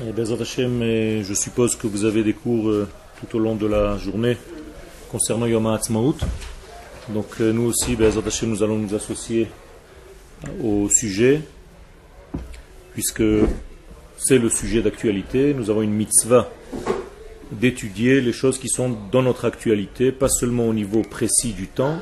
[0.00, 2.88] Et Bezrat Hashem, et je suppose que vous avez des cours euh,
[3.20, 4.38] tout au long de la journée
[5.10, 6.16] concernant Yom HaAtzmaut.
[7.10, 9.48] Donc euh, nous aussi, Bezrat Hashem, nous allons nous associer
[10.64, 11.42] au sujet,
[12.94, 13.22] puisque
[14.16, 15.52] c'est le sujet d'actualité.
[15.52, 16.48] Nous avons une mitzvah
[17.50, 21.98] d'étudier les choses qui sont dans notre actualité, pas seulement au niveau précis du temps,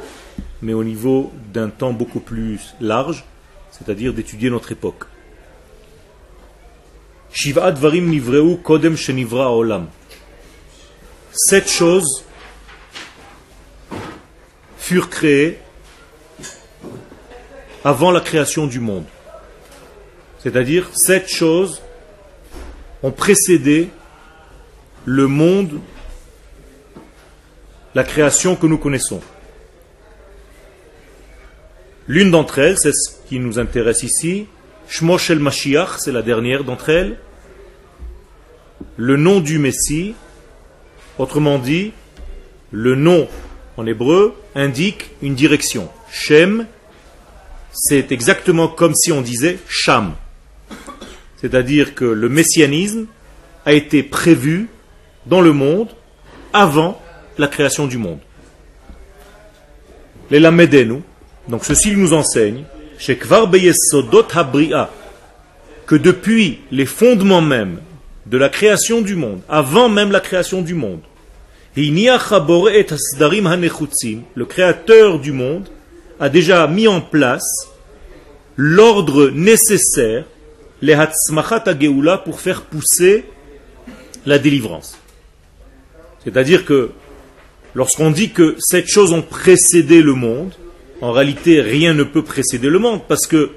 [0.63, 3.25] mais au niveau d'un temps beaucoup plus large,
[3.73, 5.10] c'est-à-dire d'étudier notre époque.
[7.33, 9.89] Shiva dvarim nivreu kodem shenivra olam.
[11.33, 12.25] Sept choses
[14.79, 15.59] furent créées
[17.85, 19.05] avant la création du monde.
[20.43, 21.83] C'est-à-dire, sept choses
[23.03, 23.91] ont précédé
[25.05, 25.81] le monde,
[27.95, 29.21] la création que nous connaissons.
[32.09, 34.47] L'une d'entre elles, c'est ce qui nous intéresse ici,
[34.89, 37.17] Shmosh el Mashiach, c'est la dernière d'entre elles.
[38.97, 40.15] Le nom du Messie,
[41.19, 41.93] autrement dit,
[42.71, 43.29] le nom
[43.77, 45.89] en hébreu indique une direction.
[46.11, 46.67] Shem,
[47.73, 50.15] c'est exactement comme si on disait Sham.
[51.37, 53.07] C'est-à-dire que le messianisme
[53.65, 54.69] a été prévu
[55.27, 55.89] dans le monde
[56.53, 57.01] avant
[57.39, 58.19] la création du monde.
[60.31, 60.41] Les
[61.49, 62.65] donc ceci nous enseigne
[65.87, 67.81] que depuis les fondements même
[68.27, 71.01] de la création du monde, avant même la création du monde,
[71.77, 72.05] le
[74.45, 75.69] créateur du monde
[76.19, 77.69] a déjà mis en place
[78.57, 80.25] l'ordre nécessaire,
[80.83, 80.97] les
[82.25, 83.25] pour faire pousser
[84.27, 84.99] la délivrance.
[86.25, 86.91] C'est-à-dire que
[87.75, 90.53] lorsqu'on dit que cette chose ont précédé le monde,
[91.01, 93.53] en réalité, rien ne peut précéder le monde, parce que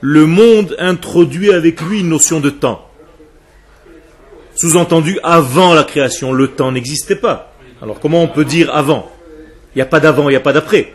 [0.00, 2.87] le monde introduit avec lui une notion de temps.
[4.60, 7.52] Sous-entendu, avant la création, le temps n'existait pas.
[7.80, 9.08] Alors comment on peut dire avant?
[9.72, 10.94] Il n'y a pas d'avant, il n'y a pas d'après.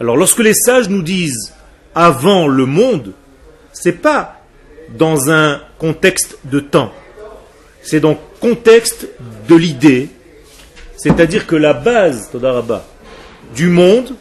[0.00, 1.52] Alors lorsque les sages nous disent
[1.94, 3.12] avant le monde,
[3.74, 4.40] c'est pas
[4.96, 6.92] dans un contexte de temps.
[7.82, 9.06] C'est dans le contexte
[9.48, 10.08] de l'idée,
[10.96, 12.30] c'est-à-dire que la base,
[13.54, 14.14] du monde,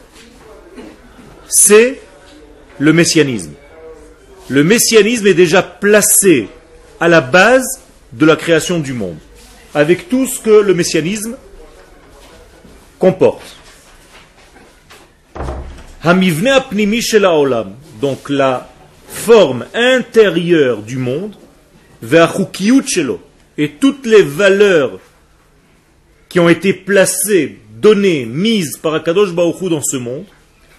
[1.47, 2.01] c'est
[2.79, 3.53] le messianisme.
[4.49, 6.49] Le messianisme est déjà placé
[6.99, 7.79] à la base
[8.15, 9.17] de la création du monde,
[9.73, 11.35] avec tout ce que le messianisme
[12.97, 13.57] comporte.
[18.01, 18.69] Donc la
[19.07, 21.35] forme intérieure du monde,
[23.57, 24.99] et toutes les valeurs
[26.29, 30.25] qui ont été placées, données, mises par Akadosh Baruch dans ce monde,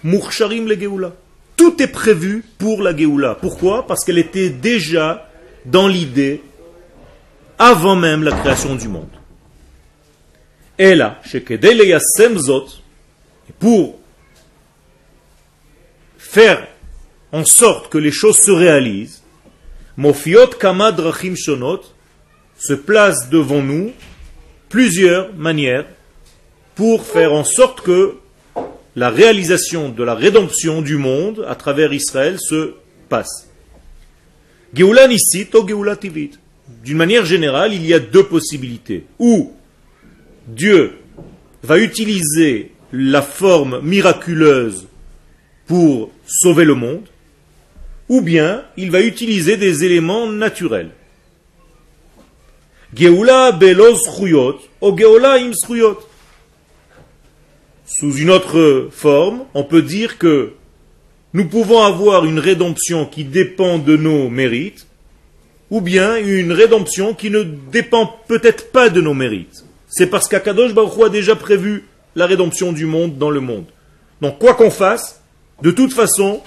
[0.03, 1.13] Moucharim le Geoula.
[1.55, 3.35] Tout est prévu pour la Geoula.
[3.35, 3.85] Pourquoi?
[3.87, 5.29] Parce qu'elle était déjà
[5.65, 6.41] dans l'idée
[7.59, 9.09] avant même la création du monde.
[10.77, 11.21] Et là,
[13.59, 13.99] pour
[16.17, 16.67] faire
[17.31, 19.23] en sorte que les choses se réalisent,
[19.95, 21.81] Mofiot Kamad Rachim Shonot
[22.59, 23.91] se place devant nous
[24.69, 25.85] plusieurs manières
[26.75, 28.15] pour faire en sorte que
[28.95, 32.73] la réalisation de la rédemption du monde à travers Israël se
[33.09, 33.47] passe.
[34.73, 36.31] Nissit ou Geoula Tivit.
[36.87, 39.03] D'une manière générale, il y a deux possibilités.
[39.19, 39.51] Ou
[40.47, 40.93] Dieu
[41.61, 44.87] va utiliser la forme miraculeuse
[45.65, 47.05] pour sauver le monde,
[48.07, 50.91] ou bien il va utiliser des éléments naturels.
[52.95, 54.07] Geoula belos
[54.79, 55.51] ou Geoula im
[57.85, 60.53] sous une autre forme, on peut dire que
[61.33, 64.86] nous pouvons avoir une rédemption qui dépend de nos mérites,
[65.69, 69.65] ou bien une rédemption qui ne dépend peut-être pas de nos mérites.
[69.87, 71.85] C'est parce qu'Akadosh Baruch a déjà prévu
[72.15, 73.65] la rédemption du monde dans le monde.
[74.21, 75.21] Donc quoi qu'on fasse,
[75.61, 76.41] de toute façon,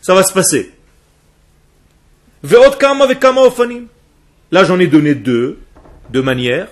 [0.00, 0.70] ça va se passer.
[4.50, 5.58] Là j'en ai donné deux,
[6.10, 6.68] de manières.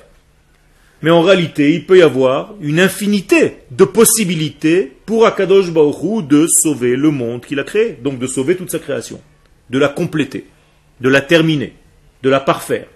[1.03, 6.47] Mais en réalité, il peut y avoir une infinité de possibilités pour Akadosh Baruch de
[6.47, 9.21] sauver le monde qu'il a créé, donc de sauver toute sa création,
[9.71, 10.47] de la compléter,
[11.03, 11.75] de la terminer,
[12.23, 12.87] de la parfaire.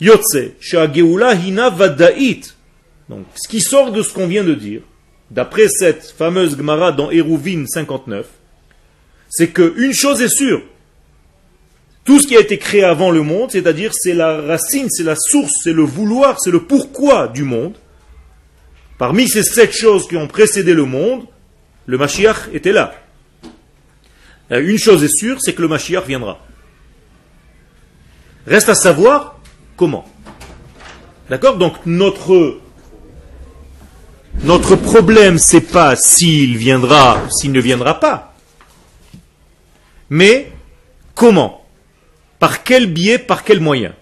[0.00, 2.56] Yotze, Hina Vadaït.
[3.08, 4.80] Donc, ce qui sort de ce qu'on vient de dire,
[5.30, 8.26] d'après cette fameuse Gemara dans Eruvin 59,
[9.28, 10.62] c'est qu'une chose est sûre,
[12.04, 15.16] tout ce qui a été créé avant le monde, c'est-à-dire c'est la racine, c'est la
[15.16, 17.74] source, c'est le vouloir, c'est le pourquoi du monde.
[18.96, 21.26] Parmi ces sept choses qui ont précédé le monde,
[21.86, 22.94] le Mashiach était là.
[24.50, 26.38] Une chose est sûre, c'est que le Mashiach viendra.
[28.46, 29.38] Reste à savoir
[29.76, 30.04] comment.
[31.30, 31.56] D'accord?
[31.56, 32.58] Donc notre
[34.42, 38.34] notre problème, c'est pas s'il viendra s'il ne viendra pas.
[40.10, 40.52] Mais
[41.14, 41.64] comment?
[42.38, 43.94] Par quel biais, par quel moyen?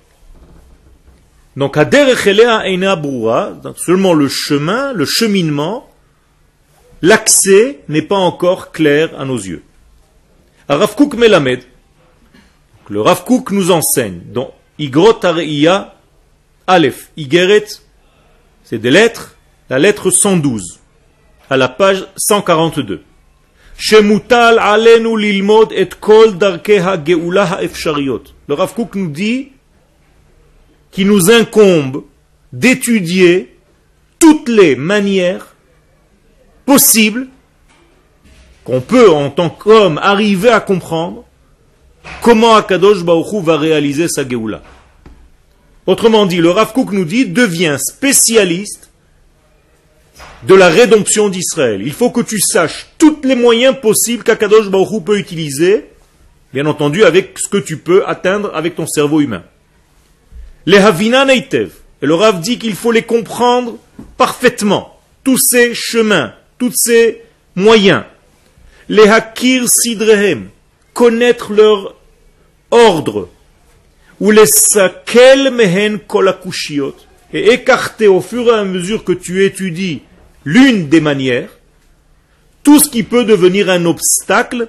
[1.54, 5.88] Donc, seulement le chemin, le cheminement,
[7.02, 9.62] l'accès n'est pas encore clair à nos yeux.
[10.68, 11.60] Rav Melamed,
[12.92, 15.18] le Rav nous enseigne dans Igrot
[16.66, 17.64] Aleph, Igeret,
[18.64, 19.38] c'est des lettres,
[19.70, 20.78] la lettre 112,
[21.48, 23.02] à la page 142.
[23.78, 25.16] Shemutal alenu
[28.46, 29.52] Le Rav nous dit
[30.90, 32.04] qu'il nous incombe
[32.52, 33.56] d'étudier
[34.18, 35.56] toutes les manières
[36.66, 37.28] possibles
[38.64, 41.24] qu'on peut en tant qu'homme arriver à comprendre
[42.20, 44.62] comment Akadosh Baruch va réaliser sa Geoula.
[45.86, 48.90] Autrement dit, le Rav nous dit devient spécialiste
[50.44, 51.82] de la rédemption d'Israël.
[51.82, 55.86] Il faut que tu saches tous les moyens possibles qu'Akadosh Baruch peut utiliser,
[56.52, 59.42] bien entendu avec ce que tu peux atteindre avec ton cerveau humain.
[60.66, 61.72] Les Havina Neitev.
[62.02, 63.78] Et le Rav dit qu'il faut les comprendre
[64.16, 64.98] parfaitement.
[65.22, 67.22] Tous ces chemins, tous ces
[67.54, 68.02] moyens.
[68.88, 70.48] Les Hakir Sidrehem.
[70.94, 71.94] Connaître leur
[72.70, 73.28] ordre.
[74.20, 76.96] Ou les Sakel Mehen Kolakushiot.
[77.32, 80.02] Et écarter au fur et à mesure que tu étudies
[80.44, 81.48] l'une des manières,
[82.62, 84.68] tout ce qui peut devenir un obstacle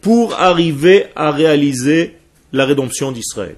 [0.00, 2.16] pour arriver à réaliser
[2.52, 3.56] la rédemption d'Israël.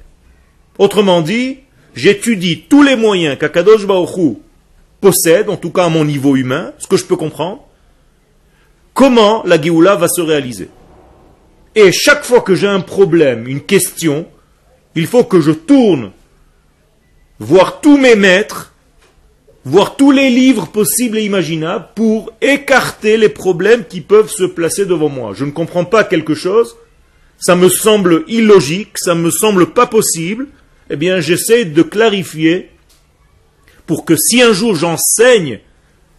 [0.78, 1.58] Autrement dit,
[1.94, 4.36] j'étudie tous les moyens qu'Akadosh Baruch
[5.00, 7.66] possède, en tout cas à mon niveau humain, ce que je peux comprendre,
[8.94, 10.68] comment la Géoula va se réaliser.
[11.76, 14.26] Et chaque fois que j'ai un problème, une question,
[14.96, 16.10] il faut que je tourne
[17.38, 18.72] voir tous mes maîtres
[19.66, 24.86] voir tous les livres possibles et imaginables pour écarter les problèmes qui peuvent se placer
[24.86, 25.32] devant moi.
[25.34, 26.76] Je ne comprends pas quelque chose,
[27.36, 30.46] ça me semble illogique, ça me semble pas possible,
[30.88, 32.70] eh bien j'essaie de clarifier
[33.88, 35.58] pour que si un jour j'enseigne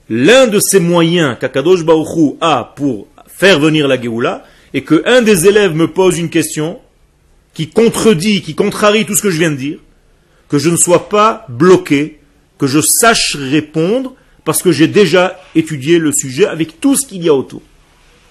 [0.09, 4.43] l'un de ces moyens qu'Akadosh Baruchou a pour faire venir la Géoula,
[4.73, 6.79] et qu'un des élèves me pose une question
[7.53, 9.79] qui contredit, qui contrarie tout ce que je viens de dire,
[10.49, 12.19] que je ne sois pas bloqué
[12.57, 17.23] que je sache répondre parce que j'ai déjà étudié le sujet avec tout ce qu'il
[17.23, 17.61] y a autour.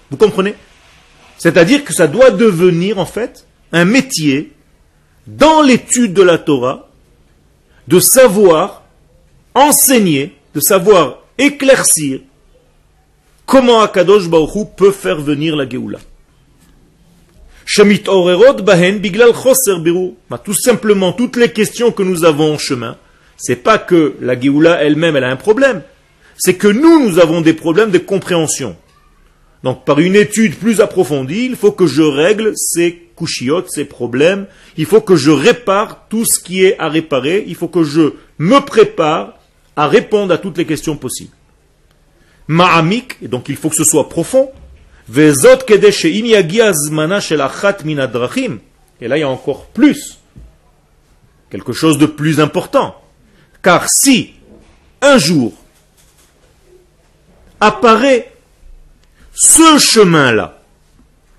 [0.09, 0.55] Vous comprenez?
[1.37, 4.51] C'est-à-dire que ça doit devenir en fait un métier
[5.27, 6.89] dans l'étude de la Torah
[7.87, 8.83] de savoir
[9.53, 12.21] enseigner, de savoir éclaircir
[13.45, 15.99] comment Akadosh Baruch peut faire venir la Géoula.
[20.43, 22.97] Tout simplement, toutes les questions que nous avons en chemin,
[23.35, 25.83] c'est pas que la Géoula elle-même, elle a un problème.
[26.37, 28.77] C'est que nous, nous avons des problèmes de compréhension.
[29.63, 34.45] Donc, par une étude plus approfondie, il faut que je règle ces couchiotes, ces problèmes.
[34.77, 37.43] Il faut que je répare tout ce qui est à réparer.
[37.47, 39.33] Il faut que je me prépare
[39.75, 41.33] à répondre à toutes les questions possibles.
[42.47, 44.51] Ma'amik, donc il faut que ce soit profond.
[45.09, 45.31] Et
[49.07, 50.19] là, il y a encore plus.
[51.49, 52.95] Quelque chose de plus important.
[53.63, 54.33] Car si
[55.01, 55.53] un jour
[57.59, 58.33] apparaît
[59.33, 60.59] ce chemin-là,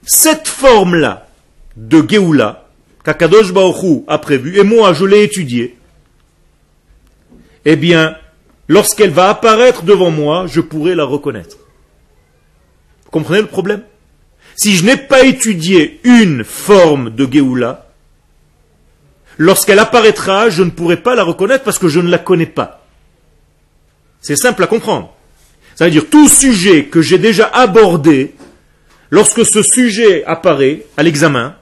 [0.03, 1.29] cette forme-là
[1.77, 2.69] de Géoula,
[3.05, 5.77] qu'Akadosh Baoru a prévu, et moi je l'ai étudié,
[7.65, 8.17] eh bien,
[8.67, 11.57] lorsqu'elle va apparaître devant moi, je pourrai la reconnaître.
[13.11, 13.83] Comprenez le problème?
[14.57, 17.87] Si je n'ai pas étudié une forme de Géoula,
[19.37, 22.85] lorsqu'elle apparaîtra, je ne pourrai pas la reconnaître parce que je ne la connais pas.
[24.21, 25.15] C'est simple à comprendre.
[25.77, 28.35] Ça veut dire tout sujet que j'ai déjà abordé,
[29.11, 31.55] lorsque ce sujet apparaît à l'examen,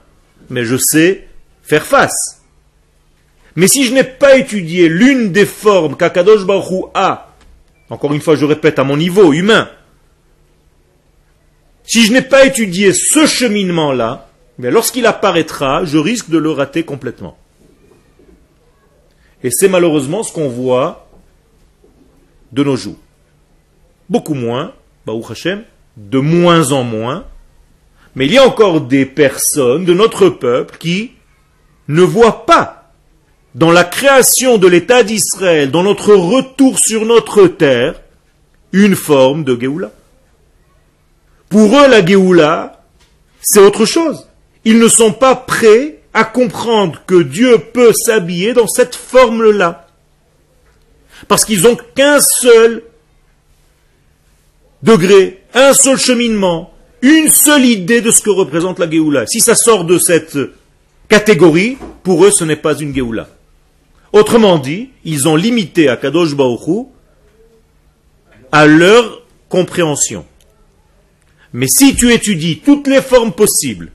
[0.49, 1.27] mais je sais
[1.61, 2.41] faire face.
[3.55, 7.35] Mais si je n'ai pas étudié l'une des formes qu'Akadosh Baruch a,
[7.89, 9.69] encore une fois je répète à mon niveau humain,
[11.87, 14.27] si je n'ai pas étudié ce cheminement-là,
[14.59, 17.37] lorsqu'il apparaîtra, je risque de le rater complètement.
[19.43, 21.07] Et c'est malheureusement ce qu'on voit
[22.51, 22.97] de nos jours.
[24.09, 24.73] Beaucoup moins,
[25.05, 25.63] Baruch Hashem,
[25.95, 27.25] de moins en moins,
[28.15, 31.11] mais il y a encore des personnes de notre peuple qui
[31.87, 32.91] ne voient pas
[33.55, 38.01] dans la création de l'État d'Israël, dans notre retour sur notre terre,
[38.73, 39.91] une forme de Géoula.
[41.49, 42.83] Pour eux, la Géoula,
[43.41, 44.27] c'est autre chose.
[44.65, 49.87] Ils ne sont pas prêts à comprendre que Dieu peut s'habiller dans cette forme-là.
[51.27, 52.83] Parce qu'ils n'ont qu'un seul
[54.83, 59.25] degré, un seul cheminement, une seule idée de ce que représente la Géoula.
[59.27, 60.37] Si ça sort de cette
[61.07, 63.29] catégorie, pour eux, ce n'est pas une Géoula.
[64.13, 66.31] Autrement dit, ils ont limité à Kadosh
[68.51, 70.25] à leur compréhension.
[71.57, 73.91] Mais si tu étudies toutes les formes possibles,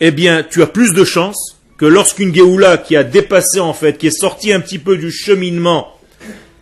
[0.00, 3.96] eh bien, tu as plus de chances que lorsqu'une Géoula qui a dépassé en fait,
[3.96, 5.96] qui est sortie un petit peu du cheminement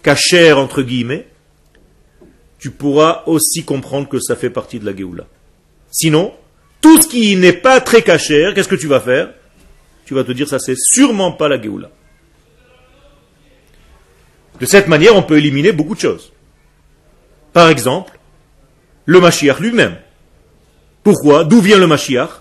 [0.03, 1.27] cachère entre guillemets,
[2.59, 5.25] tu pourras aussi comprendre que ça fait partie de la Géoula.
[5.91, 6.35] Sinon,
[6.83, 9.33] tout ce qui n'est pas très cachère, qu'est-ce que tu vas faire?
[10.05, 11.91] Tu vas te dire ça c'est sûrement pas la Géoula.
[14.61, 16.35] De cette manière, on peut éliminer beaucoup de choses.
[17.55, 18.19] Par exemple,
[19.07, 19.97] le Mashiach lui-même.
[21.03, 21.45] Pourquoi?
[21.45, 22.41] D'où vient le Mashiach?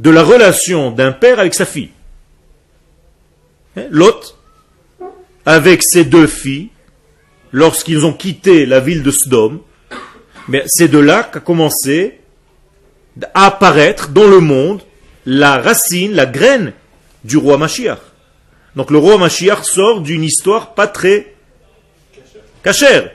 [0.00, 1.90] De la relation d'un père avec sa fille.
[3.76, 3.84] Hein?
[3.90, 4.38] L'autre,
[5.46, 6.70] avec ses deux filles,
[7.52, 9.60] lorsqu'ils ont quitté la ville de Sodome,
[10.66, 12.20] c'est de là qu'a commencé
[13.34, 14.82] à apparaître dans le monde
[15.26, 16.72] la racine, la graine
[17.22, 18.00] du roi Mashiach.
[18.76, 21.34] Donc le roi Mashiach sort d'une histoire pas très
[22.62, 23.10] cachère.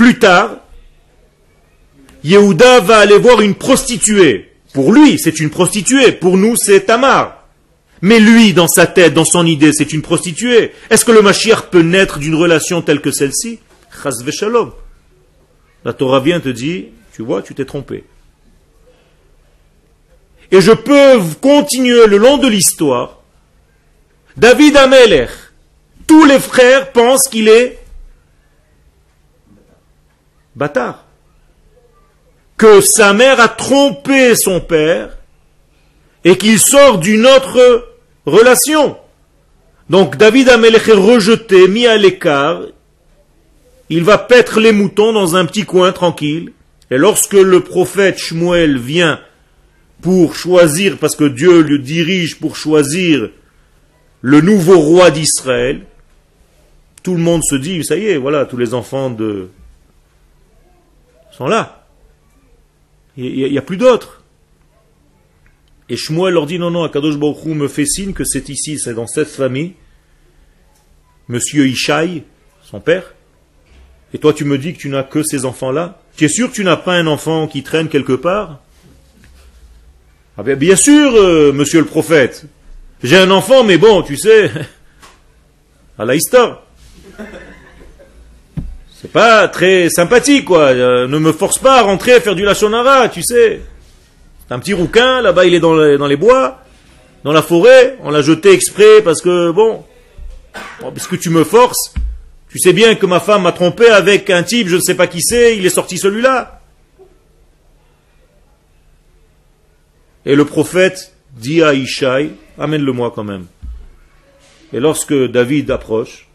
[0.00, 0.56] Plus tard,
[2.24, 4.50] Yehuda va aller voir une prostituée.
[4.72, 6.12] Pour lui, c'est une prostituée.
[6.12, 7.44] Pour nous, c'est Tamar.
[8.00, 10.72] Mais lui, dans sa tête, dans son idée, c'est une prostituée.
[10.88, 13.58] Est-ce que le Mashiach peut naître d'une relation telle que celle-ci?
[14.30, 14.72] Shalom.
[15.84, 18.04] La Torah vient te dire, tu vois, tu t'es trompé.
[20.50, 23.18] Et je peux continuer le long de l'histoire.
[24.34, 25.26] David Ameler,
[26.06, 27.79] tous les frères pensent qu'il est
[30.60, 31.06] bâtard.
[32.58, 35.16] Que sa mère a trompé son père
[36.22, 37.88] et qu'il sort d'une autre
[38.26, 38.96] relation.
[39.88, 42.60] Donc David Amelech est rejeté, mis à l'écart.
[43.88, 46.52] Il va paître les moutons dans un petit coin tranquille.
[46.90, 49.18] Et lorsque le prophète Shmuel vient
[50.02, 53.30] pour choisir, parce que Dieu le dirige pour choisir
[54.20, 55.86] le nouveau roi d'Israël,
[57.02, 59.48] tout le monde se dit, ça y est, voilà, tous les enfants de
[61.30, 61.86] sont là.
[63.16, 64.22] Il n'y a, plus d'autres.
[65.88, 68.94] Et Shmuel leur dit non, non, Akadosh Baruch me fait signe que c'est ici, c'est
[68.94, 69.74] dans cette famille.
[71.28, 72.22] Monsieur Ishaï,
[72.62, 73.14] son père.
[74.14, 76.54] Et toi, tu me dis que tu n'as que ces enfants-là Tu es sûr que
[76.54, 78.60] tu n'as pas un enfant qui traîne quelque part?
[80.36, 82.46] Ah bien, bien sûr, euh, monsieur le prophète.
[83.02, 84.50] J'ai un enfant, mais bon, tu sais,
[85.98, 86.14] à la.
[89.00, 90.68] C'est pas très sympathique, quoi.
[90.68, 93.62] Euh, ne me force pas à rentrer à faire du lachonara, tu sais.
[94.46, 96.62] C'est un petit rouquin, là-bas il est dans les, bois,
[97.24, 97.96] dans la forêt.
[98.02, 99.84] On l'a jeté exprès parce que, bon,
[100.92, 101.94] puisque tu me forces,
[102.50, 105.06] tu sais bien que ma femme m'a trompé avec un type, je ne sais pas
[105.06, 106.60] qui c'est, il est sorti celui-là.
[110.26, 113.46] Et le prophète dit à Ishaï, amène-le-moi quand même.
[114.74, 116.29] Et lorsque David approche,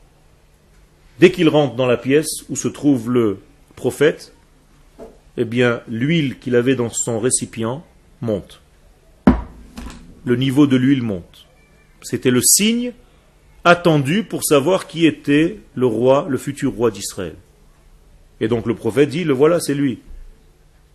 [1.20, 3.40] Dès qu'il rentre dans la pièce où se trouve le
[3.76, 4.34] prophète,
[5.38, 7.84] eh bien, l'huile qu'il avait dans son récipient
[8.22, 8.62] monte.
[10.26, 11.46] Le niveau de l'huile monte.
[12.02, 12.94] C'était le signe
[13.64, 17.36] attendu pour savoir qui était le roi, le futur roi d'Israël.
[18.40, 20.00] Et donc le prophète dit, le voilà, c'est lui.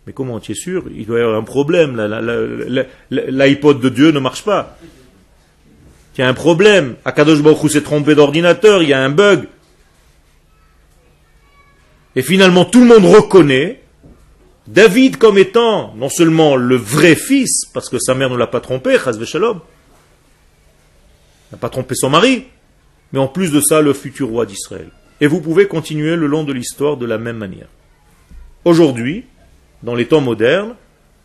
[0.07, 0.85] Mais comment, tu es sûr?
[0.95, 1.95] Il doit y avoir un problème,
[3.11, 4.77] l'iPod de Dieu ne marche pas.
[6.17, 6.95] Il y a un problème.
[7.05, 9.47] Akadosh Baruch s'est trompé d'ordinateur, il y a un bug.
[12.15, 13.81] Et finalement, tout le monde reconnaît
[14.67, 18.59] David comme étant non seulement le vrai fils, parce que sa mère ne l'a pas
[18.59, 19.59] trompé, Shalom,
[21.51, 22.45] n'a pas trompé son mari,
[23.11, 24.89] mais en plus de ça, le futur roi d'Israël.
[25.19, 27.67] Et vous pouvez continuer le long de l'histoire de la même manière.
[28.65, 29.25] Aujourd'hui,
[29.83, 30.75] dans les temps modernes,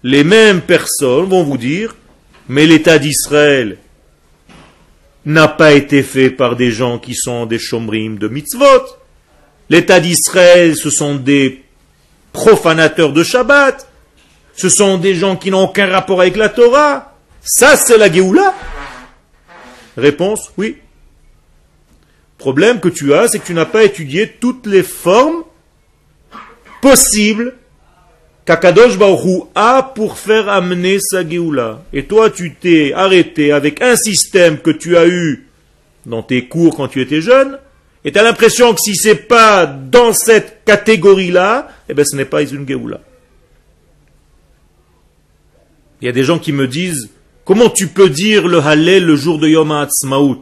[0.02, 1.96] les mêmes personnes vont vous dire,
[2.48, 3.78] mais l'État d'Israël
[5.24, 8.86] n'a pas été fait par des gens qui sont des chomrim de mitzvot.
[9.68, 11.64] L'État d'Israël, ce sont des
[12.32, 13.88] profanateurs de Shabbat.
[14.54, 17.14] Ce sont des gens qui n'ont aucun rapport avec la Torah.
[17.42, 18.54] Ça, c'est la Géoula
[19.96, 20.76] Réponse, oui.
[22.38, 25.44] Problème que tu as, c'est que tu n'as pas étudié toutes les formes
[26.82, 27.54] possibles
[28.44, 31.82] qu'Akadosh Baruch a pour faire amener sa Géoula.
[31.92, 35.48] Et toi, tu t'es arrêté avec un système que tu as eu
[36.04, 37.58] dans tes cours quand tu étais jeune,
[38.06, 42.24] et tu as l'impression que si c'est pas dans cette catégorie-là, eh bien ce n'est
[42.24, 43.00] pas une Géoula.
[46.00, 47.10] Il y a des gens qui me disent
[47.44, 50.40] Comment tu peux dire le Hallel le jour de Yom HaAtzmaut?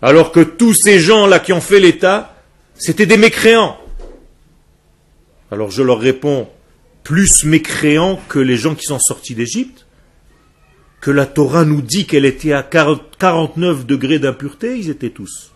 [0.00, 2.36] Alors que tous ces gens-là qui ont fait l'État,
[2.74, 3.76] c'était des mécréants.
[5.50, 6.48] Alors je leur réponds
[7.04, 9.86] Plus mécréants que les gens qui sont sortis d'Égypte
[11.02, 15.51] que la Torah nous dit qu'elle était à 49 degrés d'impureté, ils étaient tous.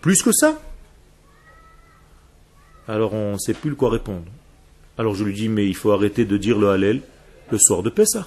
[0.00, 0.58] Plus que ça.
[2.88, 4.24] Alors on ne sait plus quoi répondre.
[4.98, 7.02] Alors je lui dis, mais il faut arrêter de dire le Hallel
[7.50, 8.26] le soir de Pessah.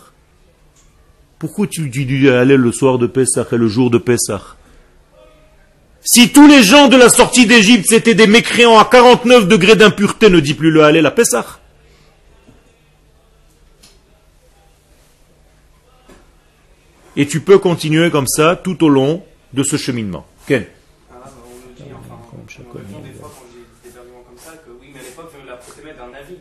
[1.40, 4.56] Pourquoi tu dis le Hallel le soir de Pessah et le jour de Pessah?
[6.02, 10.30] Si tous les gens de la sortie d'Égypte c'était des mécréants à 49 degrés d'impureté,
[10.30, 11.60] ne dis plus le Hallel à Pessah.
[17.16, 19.24] Et tu peux continuer comme ça tout au long
[19.54, 20.54] de ce cheminement Ah,
[21.12, 22.48] bah, on nous dit, enfin, on me
[22.80, 25.56] répond des fois quand j'ai des arguments comme ça que oui, mais à l'époque, la
[25.58, 26.38] procédait d'un avis.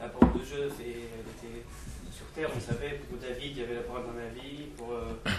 [0.00, 1.64] La parole de Dieu, c'est- elle était
[2.16, 4.92] sur terre, on savait, pour David, il y avait la parole d'un avis, pour...
[4.92, 5.30] euh,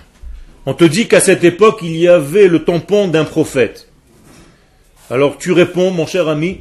[0.68, 3.88] On te dit qu'à cette époque, il y avait le tampon d'un prophète.
[5.10, 6.60] Alors tu réponds, mon cher ami,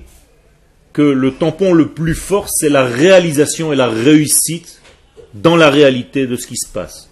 [0.92, 4.80] que le tampon le plus fort, c'est la réalisation et la réussite
[5.34, 7.10] dans la réalité de ce qui se passe.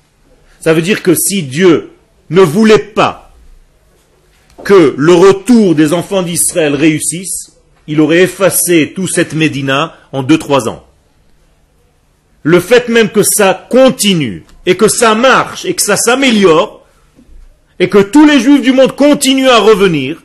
[0.61, 1.91] Ça veut dire que si Dieu
[2.31, 3.33] ne voulait pas
[4.63, 7.55] que le retour des enfants d'Israël réussisse,
[7.89, 10.87] il aurait effacé tout cette Médina en 2-3 ans.
[12.45, 16.83] Le fait même que ça continue et que ça marche et que ça s'améliore
[17.79, 20.23] et que tous les juifs du monde continuent à revenir,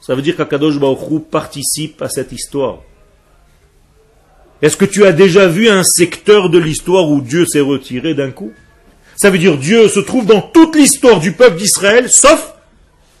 [0.00, 2.78] ça veut dire qu'Akadosh Baruch Hu participe à cette histoire.
[4.62, 8.30] Est-ce que tu as déjà vu un secteur de l'histoire où Dieu s'est retiré d'un
[8.30, 8.52] coup?
[9.16, 12.54] Ça veut dire Dieu se trouve dans toute l'histoire du peuple d'Israël, sauf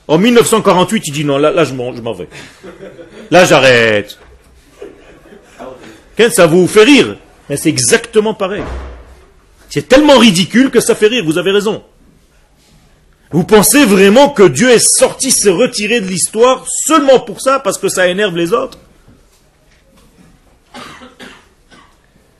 [0.06, 2.28] en 1948, il dit non, là, là je m'en je m'en vais.
[3.30, 4.18] Là j'arrête.
[6.30, 7.16] Ça vous fait rire,
[7.48, 8.62] mais c'est exactement pareil.
[9.68, 11.82] C'est tellement ridicule que ça fait rire, vous avez raison.
[13.30, 17.78] Vous pensez vraiment que Dieu est sorti se retirer de l'histoire seulement pour ça, parce
[17.78, 18.78] que ça énerve les autres?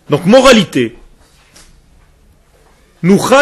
[0.08, 0.96] Donc, moralité.
[3.02, 3.36] Lorsque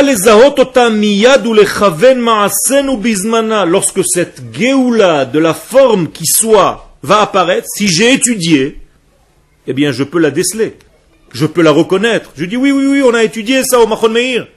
[4.04, 8.80] cette geoula de la forme qui soit va apparaître, si j'ai étudié,
[9.66, 10.76] eh bien je peux la déceler.
[11.32, 12.30] Je peux la reconnaître.
[12.36, 14.48] Je dis oui, oui, oui, on a étudié ça au Machon Meir.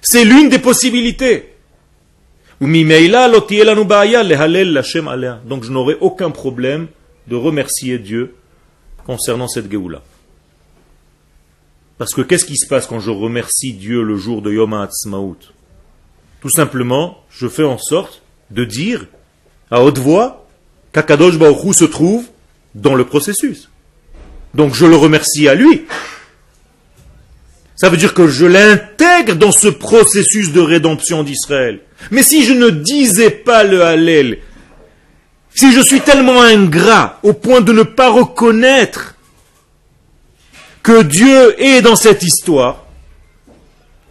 [0.00, 1.51] C'est l'une des possibilités.
[5.46, 6.86] Donc je n'aurai aucun problème
[7.26, 8.36] de remercier Dieu
[9.04, 10.00] concernant cette Géoula.
[11.98, 15.38] Parce que qu'est-ce qui se passe quand je remercie Dieu le jour de Yom HaAtzmaut?
[16.40, 18.22] Tout simplement, je fais en sorte
[18.52, 19.06] de dire
[19.70, 20.46] à haute voix
[20.92, 22.26] qu'Akadosh Baruch se trouve
[22.76, 23.70] dans le processus.
[24.54, 25.82] Donc je le remercie à lui.
[27.82, 31.80] Ça veut dire que je l'intègre dans ce processus de rédemption d'Israël.
[32.12, 34.38] Mais si je ne disais pas le Hallel,
[35.52, 39.16] si je suis tellement ingrat au point de ne pas reconnaître
[40.84, 42.86] que Dieu est dans cette histoire,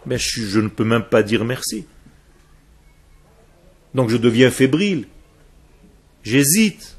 [0.04, 1.86] ben je, je ne peux même pas dire merci.
[3.94, 5.06] Donc je deviens fébrile.
[6.22, 6.91] J'hésite.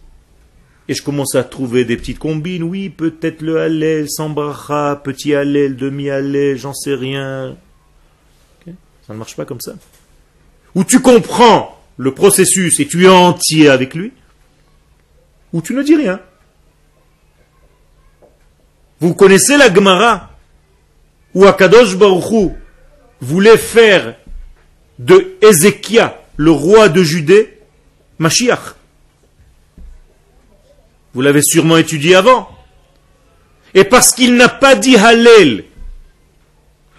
[0.87, 2.63] Et je commence à trouver des petites combines.
[2.63, 4.33] Oui, peut-être le Hallel, sans
[5.03, 7.55] petit Hallel, demi Hallel, j'en sais rien.
[9.07, 9.73] Ça ne marche pas comme ça.
[10.75, 14.11] Ou tu comprends le processus et tu es entier avec lui,
[15.51, 16.19] ou tu ne dis rien.
[18.99, 20.31] Vous connaissez la Gemara
[21.33, 22.55] où Akadosh Baruchou
[23.19, 24.15] voulait faire
[24.99, 27.59] de Ézéchia, le roi de Judée,
[28.19, 28.75] Mashiach.
[31.13, 32.49] Vous l'avez sûrement étudié avant.
[33.73, 35.65] Et parce qu'il n'a pas dit Hallel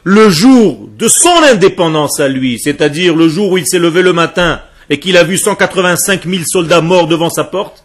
[0.05, 4.12] le jour de son indépendance à lui, c'est-à-dire le jour où il s'est levé le
[4.12, 7.85] matin et qu'il a vu 185 000 soldats morts devant sa porte,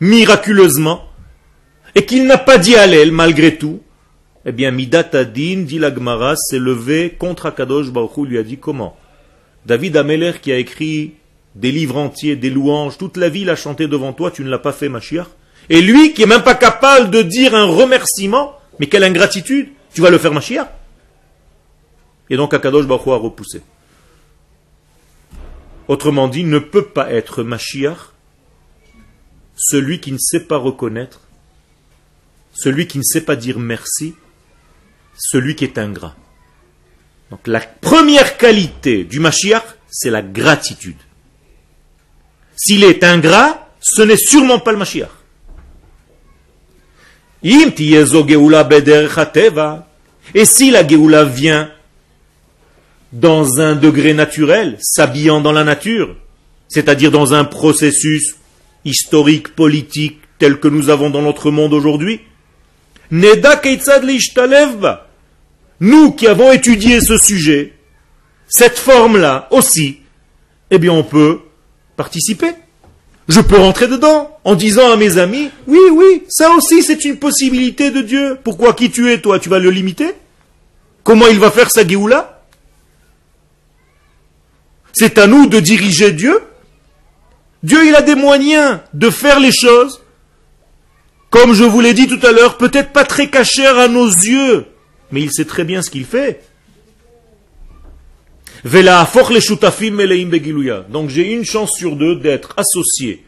[0.00, 1.04] miraculeusement,
[1.94, 3.80] et qu'il n'a pas dit Hallel malgré tout,
[4.44, 8.58] eh bien, Midat Adin, dit la Gemara, s'est levé contre Akadosh Baruch lui a dit
[8.58, 8.96] comment?
[9.64, 11.12] David Ameler qui a écrit
[11.54, 14.58] des livres entiers, des louanges, toute la ville a chanté devant toi, tu ne l'as
[14.58, 15.28] pas fait, Mashiach?
[15.72, 20.02] Et lui, qui est même pas capable de dire un remerciement, mais quelle ingratitude, tu
[20.02, 20.68] vas le faire, Mashiach
[22.28, 23.62] Et donc Akadosh Baruch a repoussé.
[25.88, 28.10] Autrement dit, ne peut pas être Mashiach
[29.56, 31.22] celui qui ne sait pas reconnaître,
[32.52, 34.14] celui qui ne sait pas dire merci,
[35.16, 36.14] celui qui est ingrat.
[37.30, 40.98] Donc la première qualité du Mashiach, c'est la gratitude.
[42.56, 45.21] S'il est ingrat, ce n'est sûrement pas le Mashiach.
[50.34, 51.70] Et si la Géoula vient
[53.12, 56.16] dans un degré naturel, s'habillant dans la nature,
[56.68, 58.36] c'est-à-dire dans un processus
[58.84, 62.20] historique, politique, tel que nous avons dans notre monde aujourd'hui,
[65.80, 67.74] Nous qui avons étudié ce sujet,
[68.48, 69.98] cette forme-là aussi,
[70.70, 71.40] eh bien on peut
[71.96, 72.54] participer.
[73.32, 77.16] Je peux rentrer dedans en disant à mes amis, oui, oui, ça aussi c'est une
[77.16, 78.36] possibilité de Dieu.
[78.44, 79.38] Pourquoi qui tu es toi?
[79.38, 80.12] Tu vas le limiter?
[81.02, 82.42] Comment il va faire sa Géoula?
[84.92, 86.42] C'est à nous de diriger Dieu.
[87.62, 90.02] Dieu, il a des moyens de faire les choses,
[91.30, 94.66] comme je vous l'ai dit tout à l'heure, peut-être pas très cachées à nos yeux,
[95.10, 96.44] mais il sait très bien ce qu'il fait.
[100.88, 103.24] Donc j'ai une chance sur deux d'être associé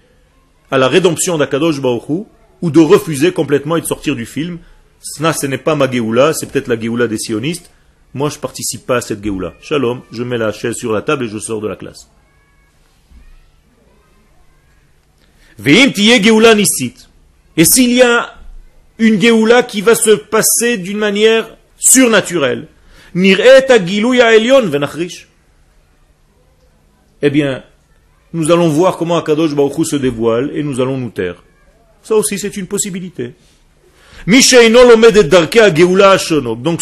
[0.70, 2.26] à la rédemption d'Akadosh Baruch
[2.62, 4.58] ou de refuser complètement et de sortir du film.
[5.00, 7.70] Ce n'est pas ma Géoula, c'est peut-être la Géoula des sionistes.
[8.14, 9.54] Moi, je participe pas à cette Géoula.
[9.60, 12.08] Shalom, je mets la chaise sur la table et je sors de la classe.
[17.56, 18.34] Et s'il y a
[18.98, 22.68] une Géoula qui va se passer d'une manière surnaturelle,
[27.26, 27.62] eh bien,
[28.34, 31.42] nous allons voir comment Akadosh Baruch se dévoile et nous allons nous taire.
[32.02, 33.32] Ça aussi, c'est une possibilité.
[34.26, 34.42] Donc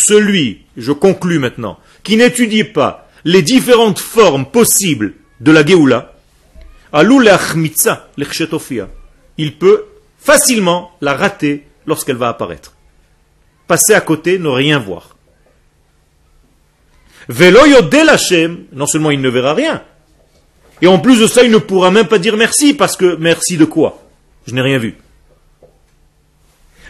[0.01, 6.14] celui, je conclus maintenant, qui n'étudie pas les différentes formes possibles de la Géoula,
[9.38, 9.85] il peut
[10.18, 12.75] facilement la rater lorsqu'elle va apparaître.
[13.68, 15.12] Passer à côté, ne rien voir.
[17.29, 19.83] Non seulement il ne verra rien,
[20.83, 23.57] et en plus de ça, il ne pourra même pas dire merci, parce que merci
[23.57, 24.03] de quoi?
[24.47, 24.97] Je n'ai rien vu.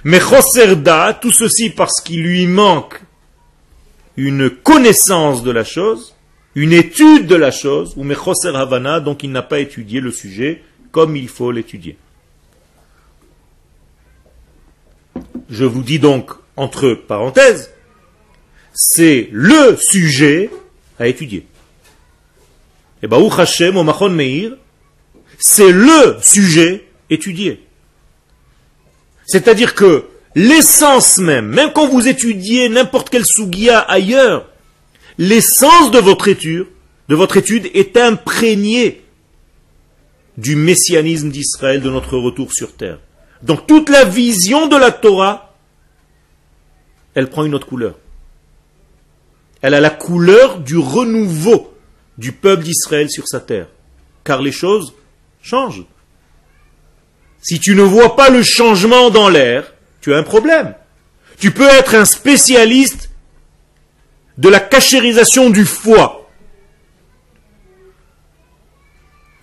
[0.05, 3.01] Mais Choserda, tout ceci parce qu'il lui manque
[4.17, 6.15] une connaissance de la chose,
[6.55, 10.63] une étude de la chose, ou Mechoser Havana, donc il n'a pas étudié le sujet
[10.91, 11.97] comme il faut l'étudier.
[15.51, 17.72] Je vous dis donc, entre parenthèses,
[18.75, 20.51] c'est le sujet
[20.99, 21.47] à étudier.
[23.03, 24.53] Et bah, Hashem, au Machon Meir,
[25.39, 27.67] c'est le sujet étudié.
[29.27, 30.05] C'est-à-dire que
[30.35, 34.49] l'essence même, même quand vous étudiez n'importe quel sugia ailleurs,
[35.19, 36.67] l'essence de votre étude,
[37.09, 39.03] de votre étude est imprégnée
[40.39, 42.99] du messianisme d'Israël, de notre retour sur terre.
[43.43, 45.55] Donc toute la vision de la Torah,
[47.15, 47.97] elle prend une autre couleur.
[49.63, 51.73] Elle a la couleur du renouveau
[52.19, 53.69] du peuple d'Israël sur sa terre.
[54.25, 54.93] Car les choses
[55.41, 55.85] changent.
[57.41, 60.75] Si tu ne vois pas le changement dans l'air, tu as un problème.
[61.39, 63.11] Tu peux être un spécialiste
[64.39, 66.29] de la cachérisation du foie.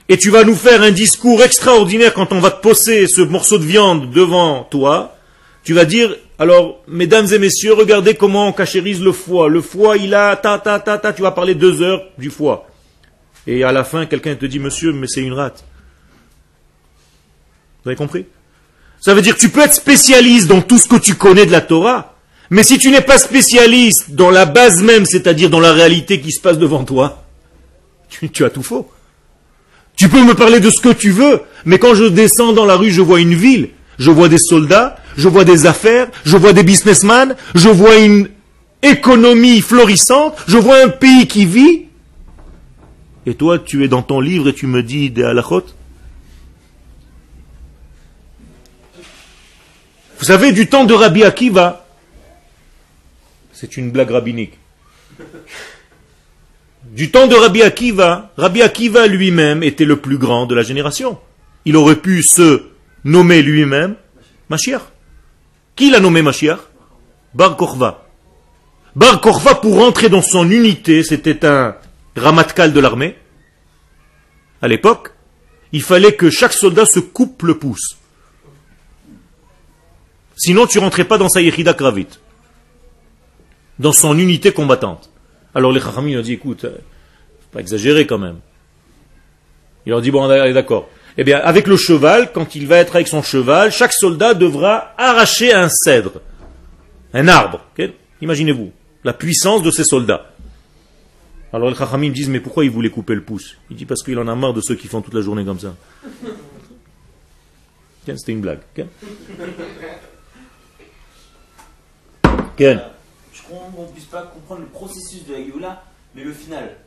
[0.07, 3.57] Et tu vas nous faire un discours extraordinaire quand on va te poser ce morceau
[3.57, 5.15] de viande devant toi.
[5.63, 9.49] Tu vas dire, alors, mesdames et messieurs, regardez comment on cachérise le foie.
[9.49, 12.65] Le foie, il a ta ta ta ta, tu vas parler deux heures du foie.
[13.45, 15.65] Et à la fin, quelqu'un te dit, monsieur, mais c'est une rate.
[17.83, 18.25] Vous avez compris?
[19.01, 21.51] Ça veut dire que tu peux être spécialiste dans tout ce que tu connais de
[21.51, 22.15] la Torah,
[22.49, 26.31] mais si tu n'es pas spécialiste dans la base même, c'est-à-dire dans la réalité qui
[26.31, 27.23] se passe devant toi,
[28.09, 28.89] tu, tu as tout faux.
[29.97, 32.77] Tu peux me parler de ce que tu veux, mais quand je descends dans la
[32.77, 36.53] rue, je vois une ville, je vois des soldats, je vois des affaires, je vois
[36.53, 38.29] des businessmen, je vois une
[38.81, 41.89] économie florissante, je vois un pays qui vit,
[43.25, 45.65] et toi, tu es dans ton livre et tu me dis des halachot
[50.17, 51.85] Vous savez, du temps de Rabbi Akiva,
[53.53, 54.57] c'est une blague rabbinique.
[56.85, 61.19] Du temps de Rabbi Akiva, Rabbi Akiva lui-même était le plus grand de la génération.
[61.65, 62.63] Il aurait pu se
[63.03, 63.95] nommer lui-même
[64.49, 64.81] Mashiach.
[65.79, 66.59] Qui l'a nommé Mashiach?
[67.33, 68.05] Bar Korva.
[68.97, 71.77] Bar pour rentrer dans son unité, c'était un
[72.17, 73.15] ramatkal de l'armée,
[74.61, 75.13] à l'époque,
[75.71, 77.97] il fallait que chaque soldat se coupe le pouce.
[80.35, 82.07] Sinon, tu rentrais pas dans sa yechida kravit,
[83.79, 85.09] dans son unité combattante.
[85.55, 86.77] Alors les Chachamim ont dit, écoute, euh,
[87.53, 88.39] pas exagérer quand même.
[89.85, 90.89] Il leur dit, bon, d'accord.
[91.21, 94.93] Eh bien, avec le cheval, quand il va être avec son cheval, chaque soldat devra
[94.97, 96.21] arracher un cèdre,
[97.13, 97.59] un arbre.
[98.21, 98.71] Imaginez-vous
[99.03, 100.31] la puissance de ces soldats.
[101.51, 103.57] Alors les Chachamim disent, mais pourquoi il voulait couper le pouce?
[103.69, 105.59] Il dit, parce qu'il en a marre de ceux qui font toute la journée comme
[105.59, 105.75] ça.
[108.05, 108.61] C'était une blague.
[112.57, 112.75] Je
[113.45, 115.83] qu'on ne puisse pas comprendre le processus de la Géoula,
[116.15, 116.77] mais le final,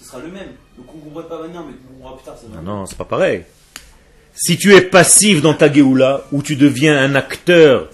[0.00, 0.52] ce sera le même.
[0.78, 2.38] Donc on ne comprendra pas maintenant, mais on comprendra plus tard.
[2.38, 3.44] Ça non, non, c'est pas pareil.
[4.40, 7.88] Si tu es passif dans ta Géoula, où tu deviens un acteur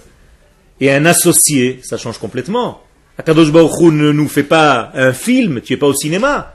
[0.78, 2.82] et un associé, ça change complètement.
[3.16, 6.54] Akadosh Baruch Hu ne nous fait pas un film, tu es pas au cinéma.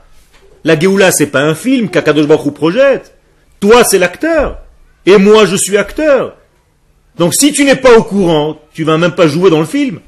[0.62, 3.16] La Géoula, c'est pas un film qu'Akadosh Baruch Hu projette.
[3.58, 4.60] Toi, c'est l'acteur.
[5.06, 6.36] Et moi, je suis acteur.
[7.18, 9.98] Donc si tu n'es pas au courant, tu vas même pas jouer dans le film.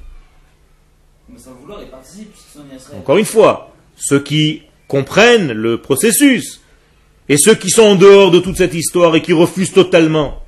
[2.96, 6.61] Encore une fois, ceux qui comprennent le processus
[7.28, 10.42] et ceux qui sont en dehors de toute cette histoire et qui refusent totalement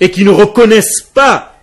[0.00, 1.60] et qui ne reconnaissent pas